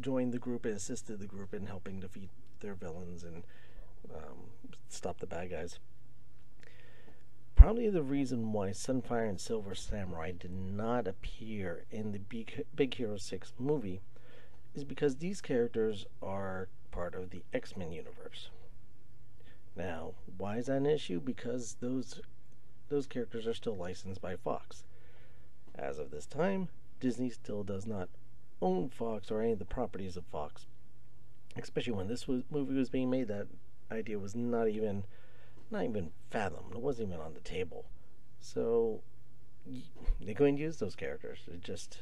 joined 0.00 0.32
the 0.32 0.38
group 0.38 0.64
and 0.64 0.74
assisted 0.74 1.18
the 1.18 1.26
group 1.26 1.54
in 1.54 1.66
helping 1.66 2.00
defeat 2.00 2.30
their 2.60 2.74
villains 2.74 3.24
and 3.24 3.44
um, 4.14 4.50
stop 4.88 5.20
the 5.20 5.26
bad 5.26 5.50
guys. 5.50 5.78
Probably 7.56 7.90
the 7.90 8.02
reason 8.02 8.52
why 8.52 8.70
Sunfire 8.70 9.28
and 9.28 9.40
Silver 9.40 9.74
Samurai 9.74 10.32
did 10.32 10.52
not 10.52 11.08
appear 11.08 11.84
in 11.90 12.12
the 12.12 12.20
Big, 12.20 12.64
Big 12.74 12.94
Hero 12.94 13.16
6 13.16 13.52
movie 13.58 14.00
is 14.74 14.84
because 14.84 15.16
these 15.16 15.40
characters 15.40 16.06
are 16.22 16.68
part 16.92 17.14
of 17.14 17.30
the 17.30 17.42
X 17.52 17.76
Men 17.76 17.90
universe. 17.90 18.50
Now, 19.74 20.12
why 20.36 20.58
is 20.58 20.66
that 20.66 20.76
an 20.76 20.86
issue? 20.86 21.20
Because 21.20 21.76
those 21.80 22.20
those 22.88 23.06
characters 23.06 23.46
are 23.46 23.54
still 23.54 23.76
licensed 23.76 24.20
by 24.20 24.36
Fox. 24.36 24.84
As 25.74 25.98
of 25.98 26.10
this 26.10 26.26
time, 26.26 26.68
Disney 27.00 27.30
still 27.30 27.62
does 27.62 27.86
not 27.86 28.08
own 28.60 28.88
Fox 28.88 29.30
or 29.30 29.40
any 29.40 29.52
of 29.52 29.58
the 29.58 29.64
properties 29.64 30.16
of 30.16 30.24
Fox. 30.26 30.66
Especially 31.56 31.92
when 31.92 32.08
this 32.08 32.28
was, 32.28 32.42
movie 32.50 32.74
was 32.74 32.90
being 32.90 33.10
made, 33.10 33.28
that 33.28 33.46
idea 33.90 34.18
was 34.18 34.34
not 34.34 34.68
even 34.68 35.04
not 35.70 35.84
even 35.84 36.10
fathomed. 36.30 36.72
It 36.72 36.80
wasn't 36.80 37.08
even 37.08 37.20
on 37.20 37.34
the 37.34 37.40
table. 37.40 37.84
So 38.40 39.00
going 40.34 40.56
to 40.56 40.62
use 40.62 40.78
those 40.78 40.94
characters. 40.94 41.40
It 41.46 41.62
just 41.62 42.00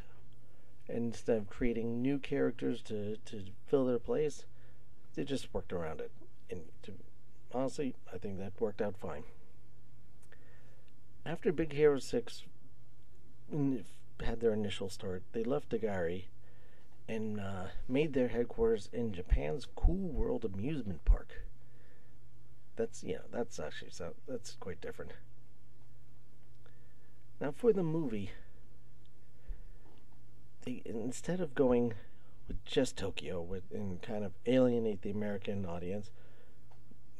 instead 0.89 1.39
of 1.39 1.51
creating 1.51 2.01
new 2.01 2.19
characters 2.19 2.83
to, 2.83 3.17
to 3.27 3.45
fill 3.67 3.87
their 3.87 3.99
place, 3.99 4.45
they 5.15 5.25
just 5.25 5.53
worked 5.53 5.73
around 5.73 6.01
it. 6.01 6.13
And 6.51 6.63
to, 6.85 6.93
honestly, 7.53 7.95
I 8.13 8.19
think 8.19 8.39
that 8.39 8.53
worked 8.61 8.81
out 8.81 8.97
fine. 8.97 9.25
After 11.25 11.51
Big 11.51 11.73
Hero 11.73 11.99
6 11.99 12.43
had 14.23 14.41
their 14.41 14.53
initial 14.53 14.89
start, 14.89 15.23
they 15.33 15.43
left 15.43 15.71
Dagari 15.71 16.25
and 17.09 17.41
uh, 17.41 17.67
made 17.89 18.13
their 18.13 18.29
headquarters 18.29 18.89
in 18.93 19.13
Japan's 19.13 19.67
Cool 19.77 20.09
World 20.09 20.45
Amusement 20.45 21.05
Park. 21.05 21.43
That's 22.77 23.03
yeah, 23.03 23.25
that's 23.33 23.59
actually 23.59 23.91
so 23.91 24.15
that's 24.29 24.57
quite 24.61 24.81
different. 24.81 25.13
Now 27.41 27.53
for 27.53 27.73
the 27.73 27.83
movie, 27.83 28.31
they 30.65 30.83
instead 30.85 31.41
of 31.41 31.55
going 31.55 31.95
with 32.49 32.65
just 32.65 32.97
Tokyo 32.97 33.41
with, 33.41 33.65
and 33.73 34.01
kind 34.03 34.25
of 34.25 34.33
alienate 34.47 35.03
the 35.03 35.11
American 35.11 35.65
audience, 35.65 36.11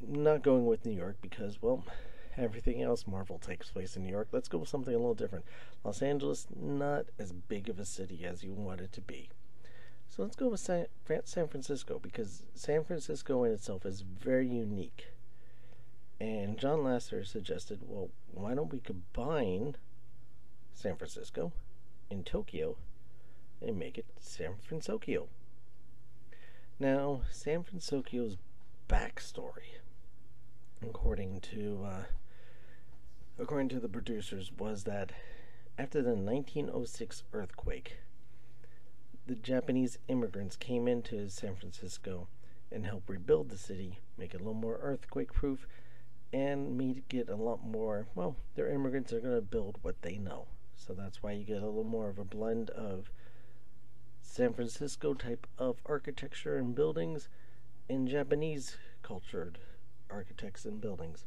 not 0.01 0.43
going 0.43 0.67
with 0.67 0.85
New 0.85 0.97
York 0.97 1.17
because 1.21 1.61
well, 1.63 1.85
everything 2.37 2.83
else 2.83 3.07
Marvel 3.07 3.39
takes 3.39 3.71
place 3.71 3.97
in 3.97 4.05
New 4.05 4.11
York. 4.11 4.29
Let's 4.33 4.49
go 4.49 4.59
with 4.59 4.69
something 4.69 4.95
a 4.95 4.99
little 4.99 5.15
different. 5.15 5.45
Los 5.85 6.03
Angeles, 6.03 6.47
not 6.55 7.07
as 7.19 7.33
big 7.33 7.69
of 7.69 7.79
a 7.79 7.85
city 7.85 8.25
as 8.25 8.43
you 8.43 8.53
want 8.53 8.81
it 8.81 8.93
to 8.93 9.01
be. 9.01 9.31
So 10.09 10.23
let's 10.23 10.37
go 10.37 10.49
with 10.49 10.61
San, 10.61 10.87
Francisco 11.05 11.99
because 11.99 12.43
San 12.55 12.85
Francisco 12.85 13.45
in 13.45 13.53
itself 13.53 13.85
is 13.85 14.01
very 14.01 14.49
unique. 14.49 15.09
And 16.19 16.59
John 16.59 16.79
Lasseter 16.79 17.27
suggested, 17.27 17.81
well, 17.83 18.09
why 18.33 18.55
don't 18.55 18.73
we 18.73 18.81
combine 18.81 19.77
San 20.73 20.97
Francisco 20.97 21.53
and 22.11 22.25
Tokyo 22.25 22.77
and 23.61 23.79
make 23.79 23.99
it 23.99 24.07
San 24.19 24.55
Fransokyo? 24.67 25.27
Now, 26.79 27.23
San 27.31 27.65
Fransokyo's 27.65 28.37
backstory, 28.89 29.81
according 30.83 31.41
to 31.41 31.87
uh, 31.87 32.05
according 33.39 33.69
to 33.71 33.81
the 33.81 33.89
producers, 33.89 34.53
was 34.57 34.85
that 34.85 35.13
after 35.79 36.01
the 36.01 36.15
1906 36.15 37.25
earthquake, 37.33 37.99
the 39.27 39.35
Japanese 39.35 39.99
immigrants 40.09 40.57
came 40.57 40.87
into 40.87 41.29
San 41.29 41.57
Francisco 41.57 42.29
and 42.71 42.87
helped 42.87 43.09
rebuild 43.09 43.49
the 43.49 43.59
city, 43.59 43.99
make 44.17 44.35
it 44.35 44.41
a 44.41 44.45
little 44.45 44.55
more 44.55 44.79
earthquake 44.81 45.33
proof, 45.33 45.67
and 46.33 46.77
make 46.77 46.99
it 46.99 47.09
get 47.09 47.29
a 47.29 47.37
lot 47.37 47.65
more. 47.65 48.07
Well, 48.15 48.37
their 48.55 48.69
immigrants 48.69 49.13
are 49.13 49.21
going 49.21 49.35
to 49.35 49.41
build 49.41 49.79
what 49.83 50.03
they 50.03 50.19
know. 50.19 50.47
So 50.77 50.93
that's 50.93 51.23
why 51.23 51.33
you 51.33 51.45
get 51.45 51.63
a 51.63 51.67
little 51.67 51.85
more 51.85 52.09
of 52.09 52.19
a 52.19 52.25
blend 52.25 52.71
of 52.71 53.11
San 54.21 54.53
Francisco 54.53 55.15
type 55.15 55.47
of 55.59 55.77
architecture 55.87 56.57
and 56.57 56.75
buildings 56.75 57.29
and 57.89 58.09
Japanese 58.09 58.77
cultured 59.03 59.59
architects 60.11 60.65
and 60.65 60.81
buildings. 60.81 61.25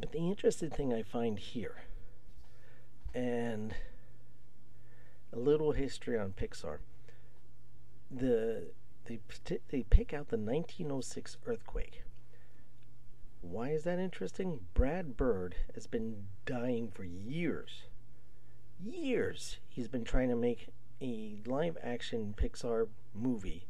But 0.00 0.12
the 0.12 0.18
interesting 0.18 0.70
thing 0.70 0.92
I 0.92 1.02
find 1.02 1.38
here, 1.38 1.82
and 3.14 3.74
a 5.32 5.38
little 5.38 5.72
history 5.72 6.18
on 6.18 6.32
Pixar. 6.32 6.78
The 8.10 8.68
they 9.06 9.20
they 9.68 9.82
pick 9.82 10.12
out 10.12 10.28
the 10.28 10.36
1906 10.36 11.36
earthquake. 11.46 12.02
Why 13.40 13.70
is 13.70 13.84
that 13.84 13.98
interesting? 13.98 14.60
Brad 14.74 15.16
Bird 15.16 15.56
has 15.74 15.86
been 15.86 16.26
dying 16.44 16.90
for 16.90 17.04
years. 17.04 17.84
Years. 18.84 19.58
He's 19.68 19.88
been 19.88 20.04
trying 20.04 20.28
to 20.30 20.36
make 20.36 20.68
a 21.00 21.38
live 21.46 21.76
action 21.82 22.34
Pixar 22.36 22.88
movie 23.14 23.66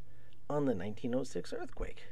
on 0.49 0.65
the 0.65 0.73
1906 0.73 1.53
earthquake. 1.53 2.05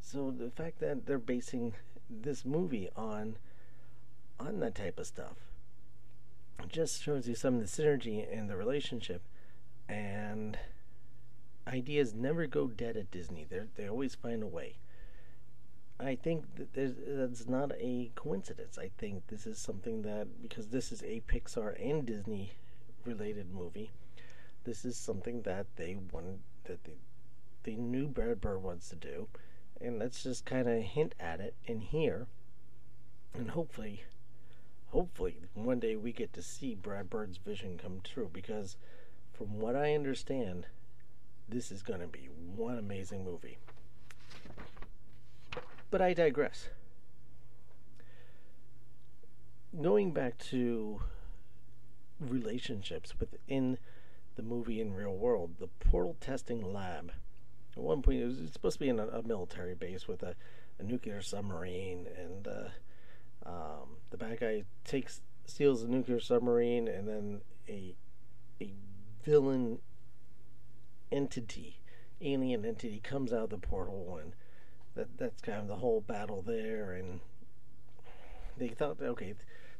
So 0.00 0.30
the 0.30 0.50
fact 0.50 0.80
that 0.80 1.06
they're 1.06 1.18
basing 1.18 1.74
this 2.10 2.44
movie 2.44 2.88
on 2.94 3.36
on 4.38 4.60
that 4.60 4.74
type 4.74 4.98
of 4.98 5.06
stuff. 5.06 5.36
Just 6.68 7.02
shows 7.02 7.28
you 7.28 7.34
some 7.34 7.54
of 7.56 7.60
the 7.60 7.66
synergy 7.82 8.28
in 8.28 8.48
the 8.48 8.56
relationship, 8.56 9.22
and 9.88 10.58
ideas 11.66 12.14
never 12.14 12.46
go 12.46 12.66
dead 12.68 12.96
at 12.96 13.10
Disney. 13.10 13.46
They 13.48 13.60
they 13.76 13.88
always 13.88 14.14
find 14.14 14.42
a 14.42 14.46
way. 14.46 14.76
I 16.00 16.16
think 16.16 16.56
that 16.56 16.74
there's, 16.74 16.94
that's 17.06 17.48
not 17.48 17.70
a 17.78 18.10
coincidence. 18.16 18.78
I 18.78 18.90
think 18.98 19.28
this 19.28 19.46
is 19.46 19.58
something 19.58 20.02
that 20.02 20.42
because 20.42 20.68
this 20.68 20.90
is 20.90 21.02
a 21.04 21.22
Pixar 21.28 21.74
and 21.80 22.04
Disney 22.04 22.52
related 23.04 23.52
movie, 23.52 23.92
this 24.64 24.84
is 24.84 24.96
something 24.96 25.42
that 25.42 25.66
they 25.76 25.96
wanted 26.12 26.40
that 26.64 26.82
they 26.84 26.96
they 27.62 27.76
knew 27.76 28.08
Brad 28.08 28.40
Bird 28.40 28.62
wants 28.62 28.88
to 28.90 28.96
do, 28.96 29.28
and 29.80 29.98
let's 29.98 30.22
just 30.22 30.44
kind 30.44 30.68
of 30.68 30.82
hint 30.82 31.14
at 31.20 31.40
it 31.40 31.54
in 31.66 31.80
here, 31.80 32.26
and 33.32 33.50
hopefully, 33.50 34.04
hopefully 34.94 35.40
one 35.54 35.80
day 35.80 35.96
we 35.96 36.12
get 36.12 36.32
to 36.32 36.40
see 36.40 36.72
Brad 36.72 37.10
Bird's 37.10 37.36
vision 37.36 37.76
come 37.76 38.00
true. 38.04 38.30
Because 38.32 38.76
from 39.36 39.58
what 39.58 39.74
I 39.74 39.92
understand, 39.92 40.66
this 41.48 41.72
is 41.72 41.82
going 41.82 42.00
to 42.00 42.06
be 42.06 42.28
one 42.56 42.78
amazing 42.78 43.24
movie. 43.24 43.58
But 45.90 46.00
I 46.00 46.14
digress. 46.14 46.68
Going 49.80 50.12
back 50.12 50.38
to 50.50 51.00
relationships 52.20 53.14
within 53.18 53.78
the 54.36 54.42
movie 54.42 54.80
in 54.80 54.94
real 54.94 55.14
world, 55.14 55.56
the 55.58 55.68
portal 55.88 56.16
testing 56.20 56.72
lab. 56.72 57.10
At 57.76 57.82
one 57.82 58.02
point, 58.02 58.20
it 58.20 58.26
was 58.26 58.36
supposed 58.52 58.74
to 58.74 58.84
be 58.84 58.88
in 58.88 59.00
a, 59.00 59.08
a 59.08 59.22
military 59.24 59.74
base 59.74 60.06
with 60.06 60.22
a, 60.22 60.36
a 60.78 60.84
nuclear 60.84 61.20
submarine, 61.20 62.06
and 62.16 62.46
uh, 62.46 62.68
um, 63.46 63.98
the 64.10 64.16
bad 64.16 64.40
guy 64.40 64.64
takes 64.84 65.20
steals 65.46 65.82
the 65.82 65.88
nuclear 65.88 66.20
submarine, 66.20 66.88
and 66.88 67.08
then 67.08 67.40
a 67.68 67.94
a 68.60 68.72
villain 69.24 69.78
entity, 71.12 71.80
alien 72.20 72.64
entity, 72.64 73.00
comes 73.00 73.32
out 73.32 73.44
of 73.44 73.50
the 73.50 73.58
portal, 73.58 74.18
and 74.20 74.32
that 74.94 75.18
that's 75.18 75.40
kind 75.40 75.58
of 75.58 75.68
the 75.68 75.76
whole 75.76 76.00
battle 76.00 76.42
there. 76.42 76.92
And 76.92 77.20
they 78.56 78.68
thought, 78.68 78.98
okay, 79.00 79.34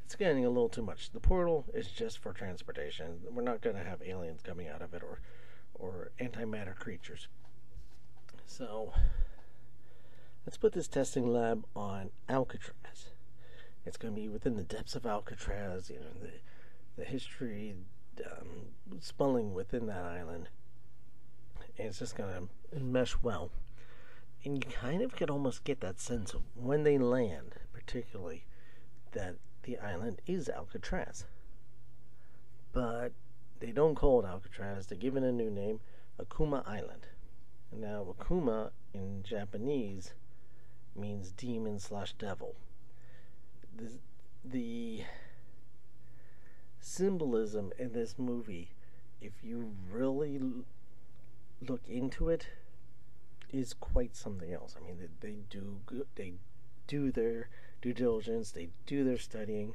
it's 0.04 0.14
getting 0.14 0.44
a 0.44 0.49
little 0.49 0.68
too 0.68 0.83
much. 0.83 1.11
The 1.11 1.21
portal 1.21 1.64
is 1.73 1.88
just 1.88 2.18
for 2.18 2.33
transportation. 2.33 3.21
We're 3.30 3.42
not 3.42 3.61
going 3.61 3.76
to 3.76 3.85
have 3.85 4.02
aliens 4.02 4.42
coming 4.42 4.68
out 4.68 4.83
of 4.83 4.94
it 4.94 5.02
or 5.02 5.21
or 5.75 6.11
antimatter 6.21 6.75
creatures. 6.75 7.28
So 8.47 8.92
let's 10.47 10.56
put 10.56 10.73
this 10.73 10.88
testing 10.88 11.26
lab 11.26 11.64
on 11.75 12.11
Alcatraz. 12.28 13.13
It's 13.86 13.96
going 13.96 14.14
to 14.14 14.20
be 14.20 14.28
within 14.28 14.56
the 14.56 14.62
depths 14.62 14.94
of 14.94 15.06
Alcatraz. 15.06 15.90
You 15.90 16.00
know 16.00 16.20
the 16.20 16.30
the 16.96 17.04
history 17.04 17.74
um, 18.24 18.98
spelling 19.00 19.54
within 19.54 19.86
that 19.86 20.04
island. 20.04 20.48
And 21.78 21.88
it's 21.88 21.98
just 21.98 22.16
going 22.16 22.48
to 22.72 22.80
mesh 22.80 23.16
well. 23.22 23.50
And 24.44 24.62
you 24.62 24.70
kind 24.70 25.02
of 25.02 25.16
could 25.16 25.30
almost 25.30 25.64
get 25.64 25.80
that 25.80 26.00
sense 26.00 26.34
of 26.34 26.42
when 26.54 26.84
they 26.84 26.98
land, 26.98 27.54
particularly, 27.72 28.44
that 29.12 29.36
the 29.62 29.78
island 29.78 30.20
is 30.26 30.48
Alcatraz. 30.48 31.24
But 32.72 33.12
they 33.60 33.72
don't 33.72 33.94
call 33.94 34.20
it 34.20 34.28
Alcatraz, 34.28 34.86
they 34.86 34.96
give 34.96 35.16
it 35.16 35.22
a 35.22 35.32
new 35.32 35.50
name, 35.50 35.80
Akuma 36.20 36.66
Island. 36.68 37.08
And 37.72 37.80
now, 37.80 38.06
Akuma 38.16 38.70
in 38.92 39.22
Japanese 39.22 40.12
means 40.94 41.32
demon 41.32 41.78
slash 41.78 42.12
devil. 42.12 42.54
The, 43.76 43.90
the 44.44 45.04
symbolism 46.80 47.72
in 47.78 47.92
this 47.92 48.18
movie, 48.18 48.70
if 49.20 49.32
you 49.42 49.72
really 49.90 50.40
look 51.60 51.82
into 51.88 52.28
it, 52.28 52.48
is 53.50 53.72
quite 53.72 54.16
something 54.16 54.52
else. 54.52 54.76
I 54.78 54.84
mean, 54.84 54.98
they, 55.20 55.28
they 55.28 55.37
do 55.48 55.80
they 56.16 56.34
do 56.87 57.10
their 57.10 57.48
due 57.80 57.92
diligence, 57.92 58.50
they 58.50 58.70
do 58.87 59.04
their 59.04 59.18
studying, 59.18 59.74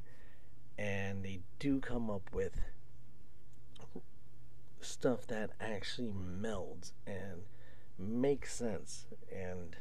and 0.77 1.23
they 1.23 1.39
do 1.59 1.79
come 1.79 2.09
up 2.09 2.29
with 2.33 2.61
stuff 4.81 5.27
that 5.27 5.51
actually 5.59 6.09
melds 6.11 6.91
and 7.05 7.43
makes 7.97 8.53
sense 8.55 9.05
and 9.33 9.75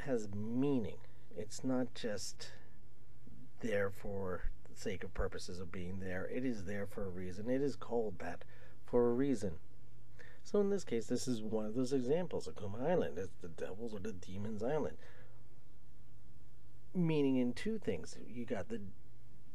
has 0.00 0.28
meaning. 0.34 0.98
It's 1.36 1.62
not 1.62 1.94
just 1.94 2.50
there 3.60 3.90
for 3.90 4.42
the 4.68 4.78
sake 4.78 5.04
of 5.04 5.14
purposes 5.14 5.60
of 5.60 5.72
being 5.72 6.00
there. 6.00 6.28
It 6.32 6.44
is 6.44 6.64
there 6.64 6.86
for 6.86 7.04
a 7.04 7.10
reason. 7.10 7.48
It 7.48 7.62
is 7.62 7.76
called 7.76 8.18
that 8.18 8.44
for 8.86 9.08
a 9.08 9.12
reason. 9.12 9.54
So 10.44 10.60
in 10.60 10.70
this 10.70 10.84
case, 10.84 11.06
this 11.06 11.28
is 11.28 11.42
one 11.42 11.66
of 11.66 11.74
those 11.74 11.92
examples. 11.92 12.48
Akuma 12.48 12.88
Island. 12.88 13.18
It's 13.18 13.36
the 13.42 13.48
Devil's 13.48 13.94
or 13.94 14.00
the 14.00 14.12
Demon's 14.12 14.62
Island 14.62 14.96
meaning 16.94 17.36
in 17.36 17.52
two 17.52 17.78
things. 17.78 18.16
You 18.26 18.44
got 18.44 18.68
the 18.68 18.80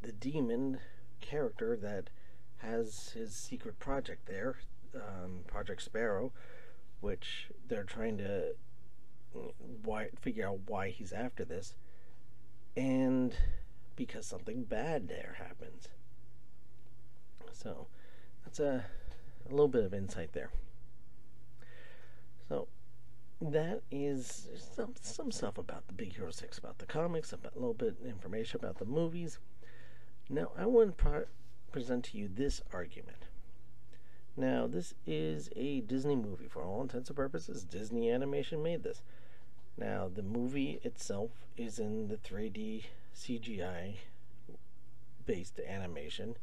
the 0.01 0.11
demon 0.11 0.79
character 1.21 1.77
that 1.77 2.09
has 2.57 3.11
his 3.15 3.33
secret 3.33 3.79
project 3.79 4.27
there, 4.27 4.57
um, 4.95 5.39
Project 5.47 5.81
Sparrow, 5.81 6.31
which 6.99 7.49
they're 7.67 7.83
trying 7.83 8.17
to 8.17 8.55
why 9.83 10.09
figure 10.21 10.47
out 10.47 10.59
why 10.67 10.89
he's 10.89 11.11
after 11.11 11.43
this, 11.43 11.75
and 12.75 13.35
because 13.95 14.25
something 14.25 14.63
bad 14.63 15.07
there 15.07 15.37
happens. 15.37 15.87
So 17.51 17.87
that's 18.43 18.59
a, 18.59 18.85
a 19.47 19.49
little 19.49 19.67
bit 19.67 19.85
of 19.85 19.93
insight 19.93 20.33
there. 20.33 20.49
So 22.49 22.67
that 23.41 23.81
is 23.91 24.47
some 24.75 24.93
some 25.01 25.31
stuff 25.31 25.57
about 25.57 25.87
the 25.87 25.93
Big 25.93 26.15
Hero 26.15 26.31
Six, 26.31 26.57
about 26.57 26.79
the 26.79 26.85
comics, 26.85 27.33
about 27.33 27.55
a 27.55 27.59
little 27.59 27.73
bit 27.73 27.97
information 28.05 28.59
about 28.59 28.79
the 28.79 28.85
movies. 28.85 29.39
Now, 30.29 30.51
I 30.57 30.65
want 30.65 30.97
to 30.97 31.25
present 31.71 32.05
to 32.05 32.17
you 32.17 32.29
this 32.33 32.61
argument. 32.71 33.27
Now, 34.35 34.67
this 34.67 34.93
is 35.05 35.49
a 35.55 35.81
Disney 35.81 36.15
movie 36.15 36.47
for 36.47 36.63
all 36.63 36.81
intents 36.81 37.09
and 37.09 37.15
purposes. 37.15 37.63
Disney 37.63 38.09
Animation 38.09 38.63
made 38.63 38.83
this. 38.83 39.01
Now, 39.77 40.09
the 40.13 40.23
movie 40.23 40.79
itself 40.83 41.31
is 41.57 41.79
in 41.79 42.07
the 42.07 42.17
3D 42.17 42.85
CGI 43.15 43.95
based 45.25 45.59
animation. 45.59 46.35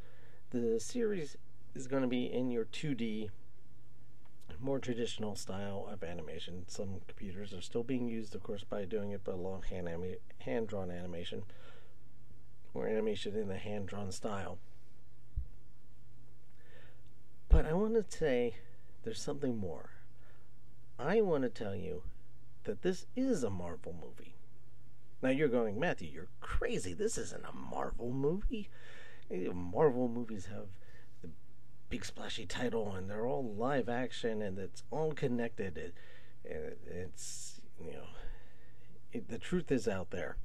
The 0.51 0.81
series 0.81 1.37
is 1.75 1.87
going 1.87 2.03
to 2.03 2.09
be 2.09 2.25
in 2.25 2.51
your 2.51 2.65
2D 2.65 3.31
more 4.61 4.79
traditional 4.79 5.37
style 5.37 5.89
of 5.91 6.05
animation. 6.05 6.65
Some 6.67 7.01
computers 7.07 7.53
are 7.53 7.61
still 7.61 7.83
being 7.83 8.09
used, 8.09 8.35
of 8.35 8.43
course, 8.43 8.65
by 8.65 8.85
doing 8.85 9.11
it, 9.11 9.23
but 9.25 9.39
long 9.39 9.63
hand 9.63 9.89
hand 10.41 10.69
drawn 10.69 10.91
animation 10.91 11.45
or 12.75 12.87
animation 12.87 13.37
in 13.37 13.49
the 13.49 13.57
hand 13.57 13.87
drawn 13.87 14.13
style. 14.13 14.59
But 17.49 17.67
I 17.67 17.73
want 17.73 17.95
to 17.95 18.17
say 18.17 18.55
there's 19.03 19.21
something 19.21 19.57
more. 19.57 19.91
I 20.99 21.21
want 21.21 21.43
to 21.45 21.49
tell 21.49 21.75
you 21.75 22.03
that 22.65 22.83
this 22.83 23.07
is 23.17 23.43
a 23.43 23.51
Marvel 23.51 23.95
movie. 23.95 24.35
Now 25.23 25.31
you're 25.31 25.49
going, 25.49 25.79
Matthew, 25.79 26.09
you're 26.09 26.29
crazy. 26.41 26.93
This 26.93 27.19
isn't 27.19 27.45
a 27.45 27.53
Marvel 27.53 28.13
movie. 28.13 28.69
Marvel 29.31 30.09
movies 30.09 30.47
have 30.47 30.69
the 31.23 31.31
big 31.89 32.05
splashy 32.05 32.47
title 32.47 32.95
and 32.95 33.09
they're 33.09 33.27
all 33.27 33.45
live 33.45 33.89
action 33.89 34.43
and 34.43 34.59
it's 34.59 34.83
all 34.91 35.13
connected. 35.13 35.77
It, 35.77 35.95
it 36.45 36.79
it's 36.87 37.61
you 37.81 37.93
know 37.93 38.07
it, 39.13 39.29
the 39.29 39.39
truth 39.39 39.71
is 39.71 39.87
out 39.87 40.11
there. 40.11 40.37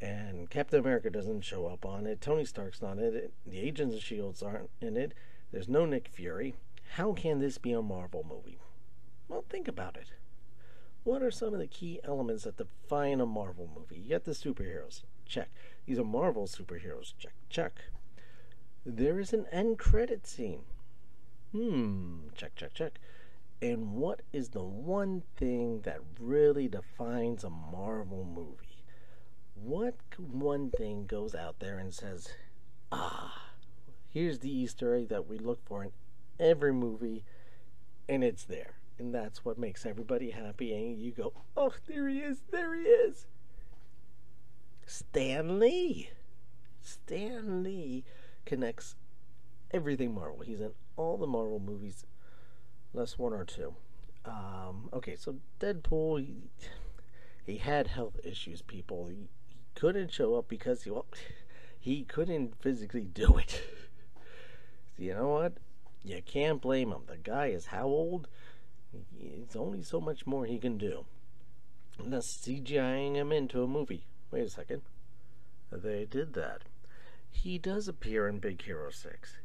And 0.00 0.50
Captain 0.50 0.80
America 0.80 1.08
doesn't 1.08 1.42
show 1.42 1.66
up 1.66 1.86
on 1.86 2.06
it. 2.06 2.20
Tony 2.20 2.44
Stark's 2.44 2.82
not 2.82 2.98
in 2.98 3.14
it. 3.14 3.32
The 3.46 3.60
Agents 3.60 3.94
of 3.94 4.02
Shields 4.02 4.42
aren't 4.42 4.70
in 4.80 4.96
it. 4.96 5.14
There's 5.52 5.68
no 5.68 5.86
Nick 5.86 6.08
Fury. 6.08 6.56
How 6.94 7.12
can 7.12 7.38
this 7.38 7.58
be 7.58 7.72
a 7.72 7.80
Marvel 7.80 8.26
movie? 8.28 8.58
Well, 9.28 9.44
think 9.48 9.68
about 9.68 9.96
it. 9.96 10.10
What 11.04 11.22
are 11.22 11.30
some 11.30 11.52
of 11.52 11.60
the 11.60 11.66
key 11.66 12.00
elements 12.02 12.44
that 12.44 12.56
define 12.56 13.20
a 13.20 13.26
Marvel 13.26 13.68
movie? 13.76 14.00
You 14.00 14.10
got 14.10 14.24
the 14.24 14.32
superheroes. 14.32 15.02
Check. 15.26 15.50
These 15.84 15.98
are 15.98 16.04
Marvel 16.04 16.46
superheroes. 16.46 17.12
Check. 17.18 17.34
Check. 17.50 17.78
There 18.86 19.20
is 19.20 19.34
an 19.34 19.46
end 19.52 19.78
credit 19.78 20.26
scene. 20.26 20.62
Hmm, 21.52 22.28
check, 22.34 22.54
check, 22.56 22.72
check. 22.72 22.98
And 23.60 23.92
what 23.92 24.22
is 24.32 24.48
the 24.48 24.62
one 24.62 25.22
thing 25.36 25.82
that 25.82 26.00
really 26.18 26.68
defines 26.68 27.44
a 27.44 27.50
Marvel 27.50 28.24
movie? 28.24 28.82
What 29.54 29.96
one 30.18 30.70
thing 30.70 31.06
goes 31.06 31.34
out 31.34 31.60
there 31.60 31.78
and 31.78 31.94
says, 31.94 32.28
ah, 32.90 33.52
here's 34.08 34.40
the 34.40 34.50
Easter 34.50 34.94
egg 34.94 35.08
that 35.08 35.28
we 35.28 35.38
look 35.38 35.64
for 35.64 35.84
in 35.84 35.92
every 36.40 36.72
movie, 36.72 37.24
and 38.08 38.24
it's 38.24 38.44
there. 38.44 38.74
And 38.98 39.14
that's 39.14 39.44
what 39.44 39.58
makes 39.58 39.84
everybody 39.84 40.30
happy. 40.30 40.72
And 40.72 40.98
you 40.98 41.12
go, 41.12 41.32
oh, 41.56 41.72
there 41.86 42.08
he 42.08 42.18
is, 42.18 42.42
there 42.50 42.74
he 42.74 42.82
is. 42.82 43.26
Stan 44.86 45.58
Lee. 45.58 46.10
Stan 46.80 47.62
Lee 47.62 48.04
connects 48.44 48.94
everything 49.72 50.14
Marvel. 50.14 50.40
He's 50.40 50.60
in 50.60 50.70
all 50.96 51.16
the 51.16 51.26
Marvel 51.26 51.58
movies, 51.58 52.04
less 52.92 53.18
one 53.18 53.32
or 53.32 53.44
two. 53.44 53.74
Um, 54.24 54.88
okay, 54.92 55.16
so 55.16 55.36
Deadpool, 55.60 56.20
he, 56.20 56.50
he 57.44 57.58
had 57.58 57.88
health 57.88 58.18
issues. 58.22 58.62
People, 58.62 59.06
he, 59.08 59.28
he 59.46 59.56
couldn't 59.74 60.12
show 60.12 60.36
up 60.36 60.48
because 60.48 60.84
he 60.84 60.90
well, 60.90 61.06
he 61.80 62.04
couldn't 62.04 62.60
physically 62.60 63.04
do 63.04 63.36
it. 63.38 63.60
you 64.98 65.14
know 65.14 65.28
what? 65.28 65.54
You 66.04 66.22
can't 66.24 66.60
blame 66.60 66.90
him. 66.90 67.02
The 67.06 67.16
guy 67.16 67.46
is 67.46 67.66
how 67.66 67.86
old? 67.86 68.28
It's 69.20 69.56
only 69.56 69.82
so 69.82 70.00
much 70.00 70.26
more 70.26 70.46
he 70.46 70.58
can 70.58 70.78
do. 70.78 71.04
Unless 71.98 72.38
CGIing 72.38 73.14
him 73.14 73.32
into 73.32 73.62
a 73.62 73.68
movie. 73.68 74.06
Wait 74.30 74.46
a 74.46 74.50
second. 74.50 74.82
They 75.70 76.04
did 76.04 76.34
that. 76.34 76.62
He 77.30 77.58
does 77.58 77.88
appear 77.88 78.28
in 78.28 78.38
Big 78.38 78.62
Hero 78.62 78.90
6. 78.90 79.38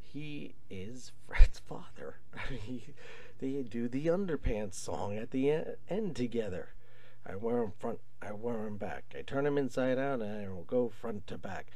He 0.00 0.54
is 0.70 1.12
Fred's 1.26 1.58
father. 1.58 2.16
he, 2.50 2.94
they 3.38 3.62
do 3.62 3.88
the 3.88 4.06
underpants 4.06 4.74
song 4.74 5.16
at 5.16 5.30
the 5.30 5.64
end 5.88 6.14
together. 6.16 6.74
I 7.26 7.36
wear 7.36 7.62
him 7.62 7.72
front, 7.78 8.00
I 8.20 8.32
wear 8.32 8.66
him 8.66 8.76
back. 8.76 9.04
I 9.16 9.22
turn 9.22 9.46
him 9.46 9.56
inside 9.56 9.98
out, 9.98 10.20
and 10.20 10.44
I 10.44 10.48
will 10.48 10.64
go 10.64 10.88
front 10.88 11.26
to 11.28 11.38
back. 11.38 11.68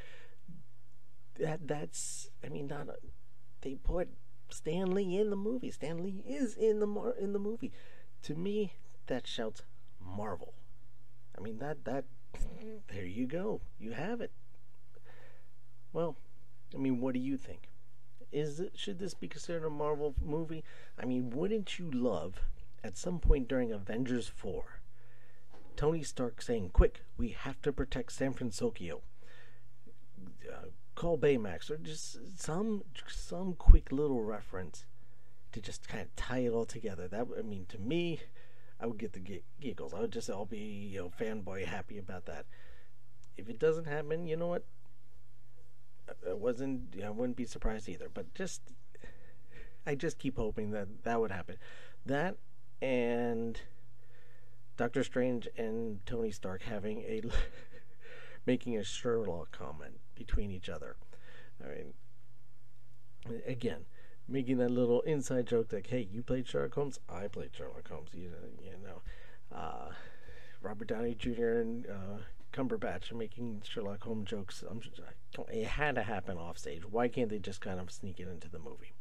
That 1.39 1.67
that's, 1.67 2.31
I 2.45 2.49
mean, 2.49 2.67
not 2.67 2.89
a, 2.89 2.97
they 3.63 3.75
put 3.75 4.09
Stan 4.49 4.93
Lee 4.93 5.19
in 5.19 5.31
the 5.31 5.37
movie. 5.37 5.71
Stan 5.71 6.03
Lee 6.03 6.23
is 6.27 6.55
in 6.57 6.81
the 6.81 6.87
mar- 6.87 7.17
in 7.19 7.33
the 7.33 7.39
movie. 7.39 7.73
To 8.23 8.35
me, 8.35 8.75
that 9.07 9.27
shouts 9.27 9.63
Marvel. 10.01 10.55
I 11.37 11.41
mean 11.41 11.59
that 11.59 11.85
that 11.85 12.05
there 12.89 13.05
you 13.05 13.27
go. 13.27 13.61
You 13.79 13.93
have 13.93 14.21
it. 14.21 14.33
Well, 15.93 16.17
I 16.75 16.79
mean, 16.79 17.01
what 17.01 17.15
do 17.15 17.21
you 17.21 17.37
think? 17.37 17.71
Is 18.33 18.61
it 18.61 18.73
should 18.75 18.99
this 18.99 19.15
be 19.15 19.29
considered 19.29 19.65
a 19.65 19.71
Marvel 19.71 20.15
movie? 20.23 20.65
I 20.99 21.07
mean, 21.07 21.31
wouldn't 21.31 21.79
you 21.79 21.91
love 21.91 22.41
at 22.83 22.97
some 22.97 23.19
point 23.19 23.49
during 23.49 23.73
Avengers 23.73 24.29
4 24.29 24.81
Tony 25.77 26.03
Stark 26.03 26.43
saying, 26.43 26.71
"Quick, 26.71 27.03
we 27.17 27.29
have 27.31 27.61
to 27.63 27.73
protect 27.73 28.13
San 28.13 28.33
Francisco." 28.33 29.03
Uh, 30.51 30.67
call 30.97 31.19
Baymax 31.19 31.71
or 31.71 31.77
just 31.77 32.19
some 32.41 32.83
some 33.07 33.53
quick 33.53 33.93
little 33.93 34.23
reference 34.23 34.87
to 35.53 35.61
just 35.61 35.87
kind 35.87 36.03
of 36.03 36.17
tie 36.17 36.39
it 36.39 36.53
all 36.53 36.65
together. 36.65 37.07
That 37.07 37.29
I 37.39 37.43
mean, 37.43 37.67
to 37.69 37.79
me, 37.79 38.21
I 38.81 38.87
would 38.87 38.99
get 38.99 39.13
the 39.13 39.43
giggles. 39.61 39.95
I 39.95 40.01
would 40.01 40.11
just 40.11 40.29
I'll 40.29 40.47
be 40.47 40.59
you 40.59 40.99
know 40.99 41.13
fanboy 41.21 41.67
happy 41.67 41.99
about 41.99 42.27
that. 42.27 42.47
If 43.37 43.49
it 43.49 43.61
doesn't 43.61 43.87
happen, 43.87 44.27
you 44.27 44.37
know 44.37 44.49
what? 44.49 44.65
I 46.29 46.33
wasn't 46.33 46.97
I 47.05 47.11
wouldn't 47.11 47.37
be 47.37 47.45
surprised 47.45 47.89
either. 47.89 48.09
But 48.13 48.35
just 48.35 48.63
I 49.87 49.95
just 49.95 50.19
keep 50.19 50.37
hoping 50.37 50.73
that 50.73 51.05
that 51.05 51.21
would 51.21 51.31
happen. 51.31 51.57
That 52.05 52.37
and 52.83 53.61
Doctor 54.77 55.05
Strange 55.05 55.49
and 55.57 56.05
Tony 56.07 56.31
Stark 56.31 56.63
having 56.63 57.01
a 57.03 57.23
making 58.47 58.77
a 58.77 58.85
Sherlock 58.85 59.53
comment 59.53 60.01
between 60.15 60.51
each 60.51 60.69
other. 60.69 60.97
I 61.63 61.69
mean, 61.69 63.41
again, 63.47 63.87
making 64.29 64.59
that 64.59 64.71
little 64.71 65.01
inside 65.03 65.47
joke 65.47 65.73
like, 65.73 65.89
"Hey, 65.89 66.09
you 66.11 66.23
played 66.23 66.47
Sherlock 66.47 66.75
Holmes. 66.75 66.99
I 67.09 67.29
played 67.29 67.51
Sherlock 67.55 67.89
Holmes." 67.89 68.11
You 68.15 68.31
know, 68.31 68.49
you 68.63 68.73
know. 68.83 69.03
Uh, 69.55 69.93
Robert 70.63 70.89
Downey 70.89 71.15
Jr. 71.15 71.61
and 71.61 71.87
uh, 71.87 72.19
Cumberbatch 72.53 73.13
making 73.13 73.63
Sherlock 73.65 74.03
Holmes 74.03 74.29
jokes. 74.31 74.65
I'm, 74.69 74.81
it 75.53 75.67
had 75.67 75.95
to 75.97 76.03
happen 76.03 76.39
off 76.39 76.59
stage. 76.59 76.83
Why 76.89 77.09
can't 77.09 77.29
they 77.29 77.39
just 77.39 77.61
kind 77.61 77.79
of 77.79 77.91
sneak 77.91 78.19
it 78.19 78.29
into 78.29 78.49
the 78.49 78.59
movie? 78.59 78.95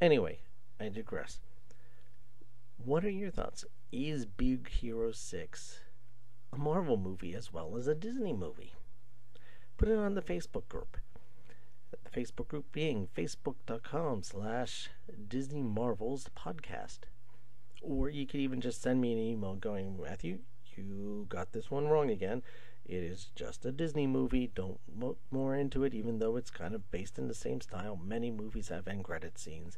Anyway, 0.00 0.40
I 0.78 0.88
digress. 0.88 1.40
What 2.84 3.04
are 3.04 3.10
your 3.10 3.30
thoughts? 3.30 3.64
Is 3.90 4.26
Big 4.26 4.68
Hero 4.68 5.12
6 5.12 5.80
a 6.52 6.58
Marvel 6.58 6.96
movie 6.96 7.34
as 7.34 7.52
well 7.52 7.76
as 7.76 7.86
a 7.86 7.94
Disney 7.94 8.32
movie? 8.32 8.74
Put 9.78 9.88
it 9.88 9.98
on 9.98 10.14
the 10.14 10.22
Facebook 10.22 10.68
group. 10.68 10.98
The 11.90 12.10
Facebook 12.10 12.48
group 12.48 12.70
being 12.72 13.08
facebook.com 13.16 14.22
slash 14.22 14.90
Disney 15.28 15.62
Marvels 15.62 16.28
podcast. 16.36 17.00
Or 17.80 18.08
you 18.08 18.26
could 18.26 18.40
even 18.40 18.60
just 18.60 18.82
send 18.82 19.00
me 19.00 19.12
an 19.12 19.18
email 19.18 19.54
going, 19.54 20.00
Matthew, 20.00 20.40
you 20.76 21.26
got 21.28 21.52
this 21.52 21.70
one 21.70 21.88
wrong 21.88 22.10
again. 22.10 22.42
It 22.84 23.02
is 23.02 23.28
just 23.34 23.64
a 23.64 23.72
Disney 23.72 24.06
movie. 24.06 24.50
Don't 24.54 24.80
look 24.98 25.18
more 25.30 25.54
into 25.54 25.84
it, 25.84 25.94
even 25.94 26.18
though 26.18 26.36
it's 26.36 26.50
kind 26.50 26.74
of 26.74 26.90
based 26.90 27.18
in 27.18 27.28
the 27.28 27.34
same 27.34 27.60
style. 27.60 27.98
Many 28.02 28.30
movies 28.30 28.68
have 28.68 28.88
end 28.88 29.04
credit 29.04 29.38
scenes. 29.38 29.76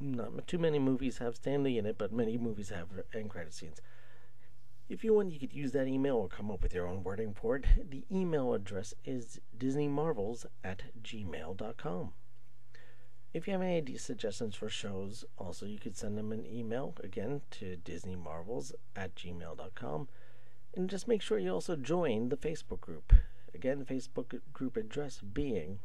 Not 0.00 0.46
too 0.46 0.58
many 0.58 0.78
movies 0.78 1.18
have 1.18 1.36
Stan 1.36 1.64
Lee 1.64 1.78
in 1.78 1.86
it, 1.86 1.98
but 1.98 2.12
many 2.12 2.38
movies 2.38 2.70
have 2.70 2.88
end 3.12 3.30
credit 3.30 3.52
scenes. 3.52 3.80
If 4.88 5.04
you 5.04 5.12
want, 5.12 5.32
you 5.32 5.38
could 5.38 5.52
use 5.52 5.72
that 5.72 5.86
email 5.86 6.16
or 6.16 6.28
come 6.28 6.50
up 6.50 6.62
with 6.62 6.72
your 6.72 6.86
own 6.86 7.02
wording 7.02 7.34
for 7.34 7.56
it. 7.56 7.66
The 7.90 8.04
email 8.10 8.54
address 8.54 8.94
is 9.04 9.38
disneymarvels 9.56 10.46
at 10.64 10.82
gmail.com. 11.02 12.12
If 13.34 13.46
you 13.46 13.52
have 13.52 13.60
any 13.60 13.76
idea 13.76 13.98
suggestions 13.98 14.56
for 14.56 14.70
shows, 14.70 15.26
also 15.36 15.66
you 15.66 15.78
could 15.78 15.96
send 15.96 16.16
them 16.16 16.32
an 16.32 16.46
email 16.46 16.94
again 17.04 17.42
to 17.52 17.76
disneymarvels 17.84 18.72
at 18.96 19.14
gmail.com. 19.14 20.08
And 20.74 20.88
just 20.88 21.06
make 21.06 21.20
sure 21.20 21.38
you 21.38 21.52
also 21.52 21.76
join 21.76 22.30
the 22.30 22.36
Facebook 22.38 22.80
group. 22.80 23.12
Again, 23.54 23.84
Facebook 23.84 24.40
group 24.54 24.76
address 24.78 25.20
being 25.20 25.80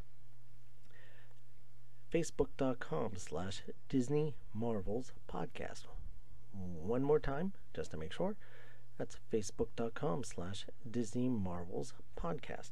facebook.com 2.13 3.13
slash 3.17 3.63
Disney 3.89 4.35
Marvels 4.53 5.11
Podcast. 5.29 5.85
One 6.53 7.03
more 7.03 7.19
time, 7.19 7.53
just 7.73 7.91
to 7.91 7.97
make 7.97 8.13
sure. 8.13 8.37
That's 8.97 9.17
facebook.com 9.31 10.23
slash 10.23 10.65
Disney 10.89 11.27
Marvels 11.27 11.93
Podcast. 12.19 12.71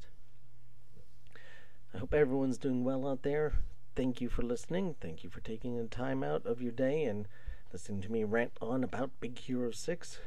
I 1.93 1.97
hope 1.97 2.13
everyone's 2.13 2.57
doing 2.57 2.84
well 2.84 3.07
out 3.07 3.23
there. 3.23 3.53
Thank 3.95 4.21
you 4.21 4.29
for 4.29 4.43
listening. 4.43 4.95
Thank 5.01 5.23
you 5.23 5.29
for 5.29 5.41
taking 5.41 5.77
the 5.77 5.88
time 5.88 6.23
out 6.23 6.45
of 6.45 6.62
your 6.62 6.71
day 6.71 7.03
and 7.03 7.27
listening 7.73 8.01
to 8.01 8.12
me 8.12 8.23
rant 8.23 8.53
on 8.62 8.84
about 8.84 9.12
Big 9.19 9.38
Hero 9.39 9.71
6. 9.71 10.19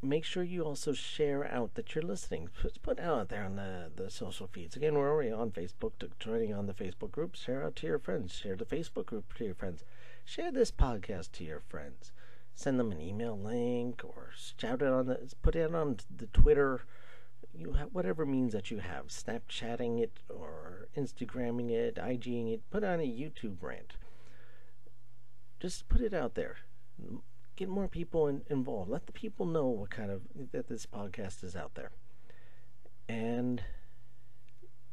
Make 0.00 0.24
sure 0.24 0.44
you 0.44 0.62
also 0.62 0.92
share 0.92 1.44
out 1.44 1.74
that 1.74 1.94
you're 1.94 2.02
listening. 2.04 2.48
Put 2.82 3.00
out 3.00 3.28
there 3.28 3.44
on 3.44 3.56
the, 3.56 3.90
the 3.94 4.10
social 4.10 4.46
feeds. 4.46 4.76
Again, 4.76 4.94
we're 4.94 5.10
already 5.10 5.32
on 5.32 5.50
Facebook, 5.50 5.92
joining 6.18 6.54
on 6.54 6.66
the 6.66 6.74
Facebook 6.74 7.10
group. 7.10 7.34
Share 7.34 7.64
out 7.64 7.76
to 7.76 7.86
your 7.86 7.98
friends. 7.98 8.32
Share 8.32 8.56
the 8.56 8.64
Facebook 8.64 9.06
group 9.06 9.34
to 9.34 9.44
your 9.44 9.54
friends. 9.54 9.84
Share 10.24 10.52
this 10.52 10.70
podcast 10.70 11.32
to 11.32 11.44
your 11.44 11.60
friends 11.60 12.12
send 12.56 12.80
them 12.80 12.90
an 12.90 13.00
email 13.00 13.38
link 13.38 14.02
or 14.02 14.30
shout 14.34 14.80
it 14.80 14.88
on 14.88 15.06
the 15.06 15.34
put 15.42 15.54
it 15.54 15.72
on 15.74 15.98
the 16.14 16.26
Twitter. 16.26 16.80
You 17.54 17.74
have 17.74 17.90
whatever 17.92 18.26
means 18.26 18.52
that 18.54 18.70
you 18.70 18.78
have 18.78 19.08
snapchatting 19.08 20.00
it 20.02 20.18
or 20.28 20.88
instagramming 20.96 21.70
it 21.70 21.96
iging 21.96 22.48
it 22.48 22.68
put 22.70 22.82
on 22.82 22.98
a 22.98 23.04
youtube 23.04 23.62
rant. 23.62 23.92
Just 25.60 25.88
put 25.88 26.00
it 26.00 26.14
out 26.14 26.34
there. 26.34 26.56
Get 27.56 27.68
more 27.68 27.88
people 27.88 28.26
in, 28.26 28.42
involved. 28.48 28.90
Let 28.90 29.06
the 29.06 29.12
people 29.12 29.46
know 29.46 29.66
what 29.66 29.90
kind 29.90 30.10
of 30.10 30.22
that 30.52 30.68
this 30.68 30.86
podcast 30.86 31.44
is 31.44 31.54
out 31.54 31.74
there. 31.74 31.90
And 33.08 33.62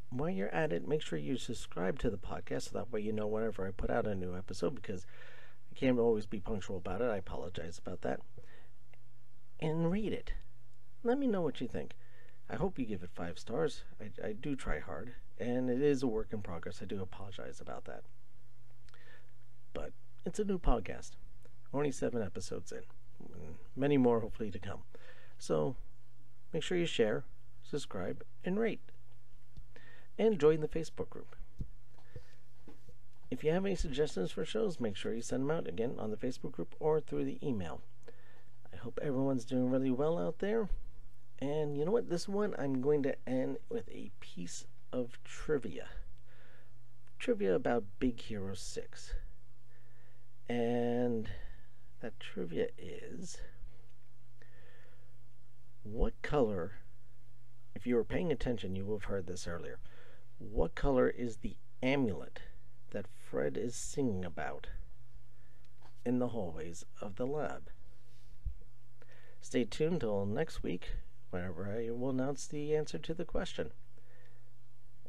while 0.09 0.29
you're 0.29 0.53
at 0.53 0.71
it 0.71 0.87
make 0.87 1.01
sure 1.01 1.17
you 1.17 1.37
subscribe 1.37 1.97
to 1.97 2.09
the 2.09 2.17
podcast 2.17 2.69
so 2.69 2.77
that 2.77 2.91
way 2.91 3.01
you 3.01 3.11
know 3.11 3.25
whenever 3.25 3.65
i 3.65 3.71
put 3.71 3.89
out 3.89 4.05
a 4.05 4.13
new 4.13 4.37
episode 4.37 4.75
because 4.75 5.07
I 5.73 5.79
can't 5.79 5.97
always 5.97 6.27
be 6.27 6.39
punctual 6.39 6.77
about 6.77 7.01
it. 7.01 7.09
I 7.09 7.17
apologize 7.17 7.79
about 7.83 8.01
that. 8.01 8.19
And 9.59 9.91
read 9.91 10.13
it. 10.13 10.33
Let 11.03 11.17
me 11.17 11.25
know 11.25 11.41
what 11.41 11.61
you 11.61 11.67
think. 11.67 11.93
I 12.47 12.57
hope 12.57 12.77
you 12.77 12.85
give 12.85 13.01
it 13.01 13.09
five 13.15 13.39
stars. 13.39 13.83
I, 13.99 14.27
I 14.27 14.33
do 14.33 14.55
try 14.55 14.79
hard, 14.79 15.15
and 15.39 15.71
it 15.71 15.81
is 15.81 16.03
a 16.03 16.07
work 16.07 16.27
in 16.31 16.43
progress. 16.43 16.79
I 16.81 16.85
do 16.85 17.01
apologize 17.01 17.59
about 17.59 17.85
that. 17.85 18.03
But 19.73 19.93
it's 20.27 20.37
a 20.37 20.43
new 20.43 20.59
podcast. 20.59 21.11
Only 21.73 21.91
seven 21.91 22.21
episodes 22.21 22.71
in. 22.71 22.83
Many 23.75 23.97
more 23.97 24.19
hopefully 24.19 24.51
to 24.51 24.59
come. 24.59 24.81
So 25.39 25.75
make 26.53 26.61
sure 26.61 26.77
you 26.77 26.85
share, 26.85 27.23
subscribe, 27.63 28.23
and 28.45 28.59
rate. 28.59 28.81
And 30.19 30.39
join 30.39 30.59
the 30.59 30.67
Facebook 30.67 31.09
group. 31.09 31.35
If 33.33 33.43
you 33.43 33.49
have 33.49 33.65
any 33.65 33.73
suggestions 33.73 34.31
for 34.31 34.45
shows, 34.45 34.79
make 34.79 34.95
sure 34.95 35.11
you 35.11 35.23
send 35.23 35.41
them 35.41 35.49
out 35.49 35.67
again 35.67 35.95
on 35.97 36.11
the 36.11 36.17
Facebook 36.17 36.51
group 36.51 36.75
or 36.79 37.01
through 37.01 37.25
the 37.25 37.39
email. 37.41 37.81
I 38.71 38.77
hope 38.77 38.99
everyone's 39.01 39.43
doing 39.43 39.71
really 39.71 39.89
well 39.89 40.19
out 40.19 40.37
there. 40.37 40.69
And 41.39 41.75
you 41.75 41.83
know 41.83 41.91
what? 41.91 42.11
This 42.11 42.29
one 42.29 42.53
I'm 42.59 42.79
going 42.79 43.01
to 43.01 43.15
end 43.27 43.57
with 43.69 43.89
a 43.89 44.11
piece 44.19 44.65
of 44.91 45.17
trivia. 45.23 45.87
Trivia 47.17 47.55
about 47.55 47.85
Big 47.97 48.21
Hero 48.21 48.53
6. 48.53 49.13
And 50.47 51.27
that 52.01 52.19
trivia 52.19 52.67
is 52.77 53.39
what 55.81 56.13
color, 56.21 56.73
if 57.73 57.87
you 57.87 57.95
were 57.95 58.03
paying 58.03 58.31
attention, 58.31 58.75
you 58.75 58.85
would 58.85 59.01
have 59.01 59.09
heard 59.09 59.25
this 59.25 59.47
earlier. 59.47 59.79
What 60.37 60.75
color 60.75 61.09
is 61.09 61.37
the 61.37 61.57
amulet 61.81 62.39
Fred 63.33 63.57
is 63.57 63.75
singing 63.75 64.23
about 64.23 64.67
in 66.05 66.19
the 66.19 66.27
hallways 66.27 66.85
of 67.01 67.15
the 67.15 67.25
lab? 67.25 67.71
Stay 69.41 69.63
tuned 69.63 70.01
till 70.01 70.27
next 70.27 70.61
week, 70.61 70.91
whenever 71.31 71.67
I 71.67 71.89
will 71.89 72.11
announce 72.11 72.45
the 72.45 72.75
answer 72.75 72.99
to 72.99 73.13
the 73.15 73.25
question. 73.25 73.71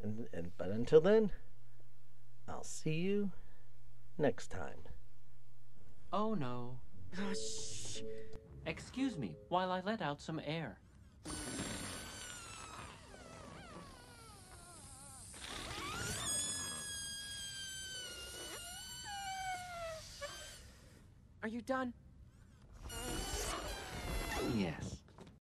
And, 0.03 0.27
and 0.33 0.53
but 0.57 0.71
until 0.71 1.03
then, 1.03 1.33
I'll 2.49 2.65
see 2.65 2.95
you 2.95 3.31
next 4.17 4.51
time. 4.51 4.89
Oh 6.11 6.33
no. 6.33 6.79
Excuse 8.65 9.19
me 9.19 9.37
while 9.51 9.71
I 9.71 9.83
let 9.85 10.01
out 10.01 10.23
some 10.23 10.41
air. 10.47 10.79
Are 21.45 21.49
you 21.49 21.61
done? 21.61 21.93
Yes. 24.55 25.04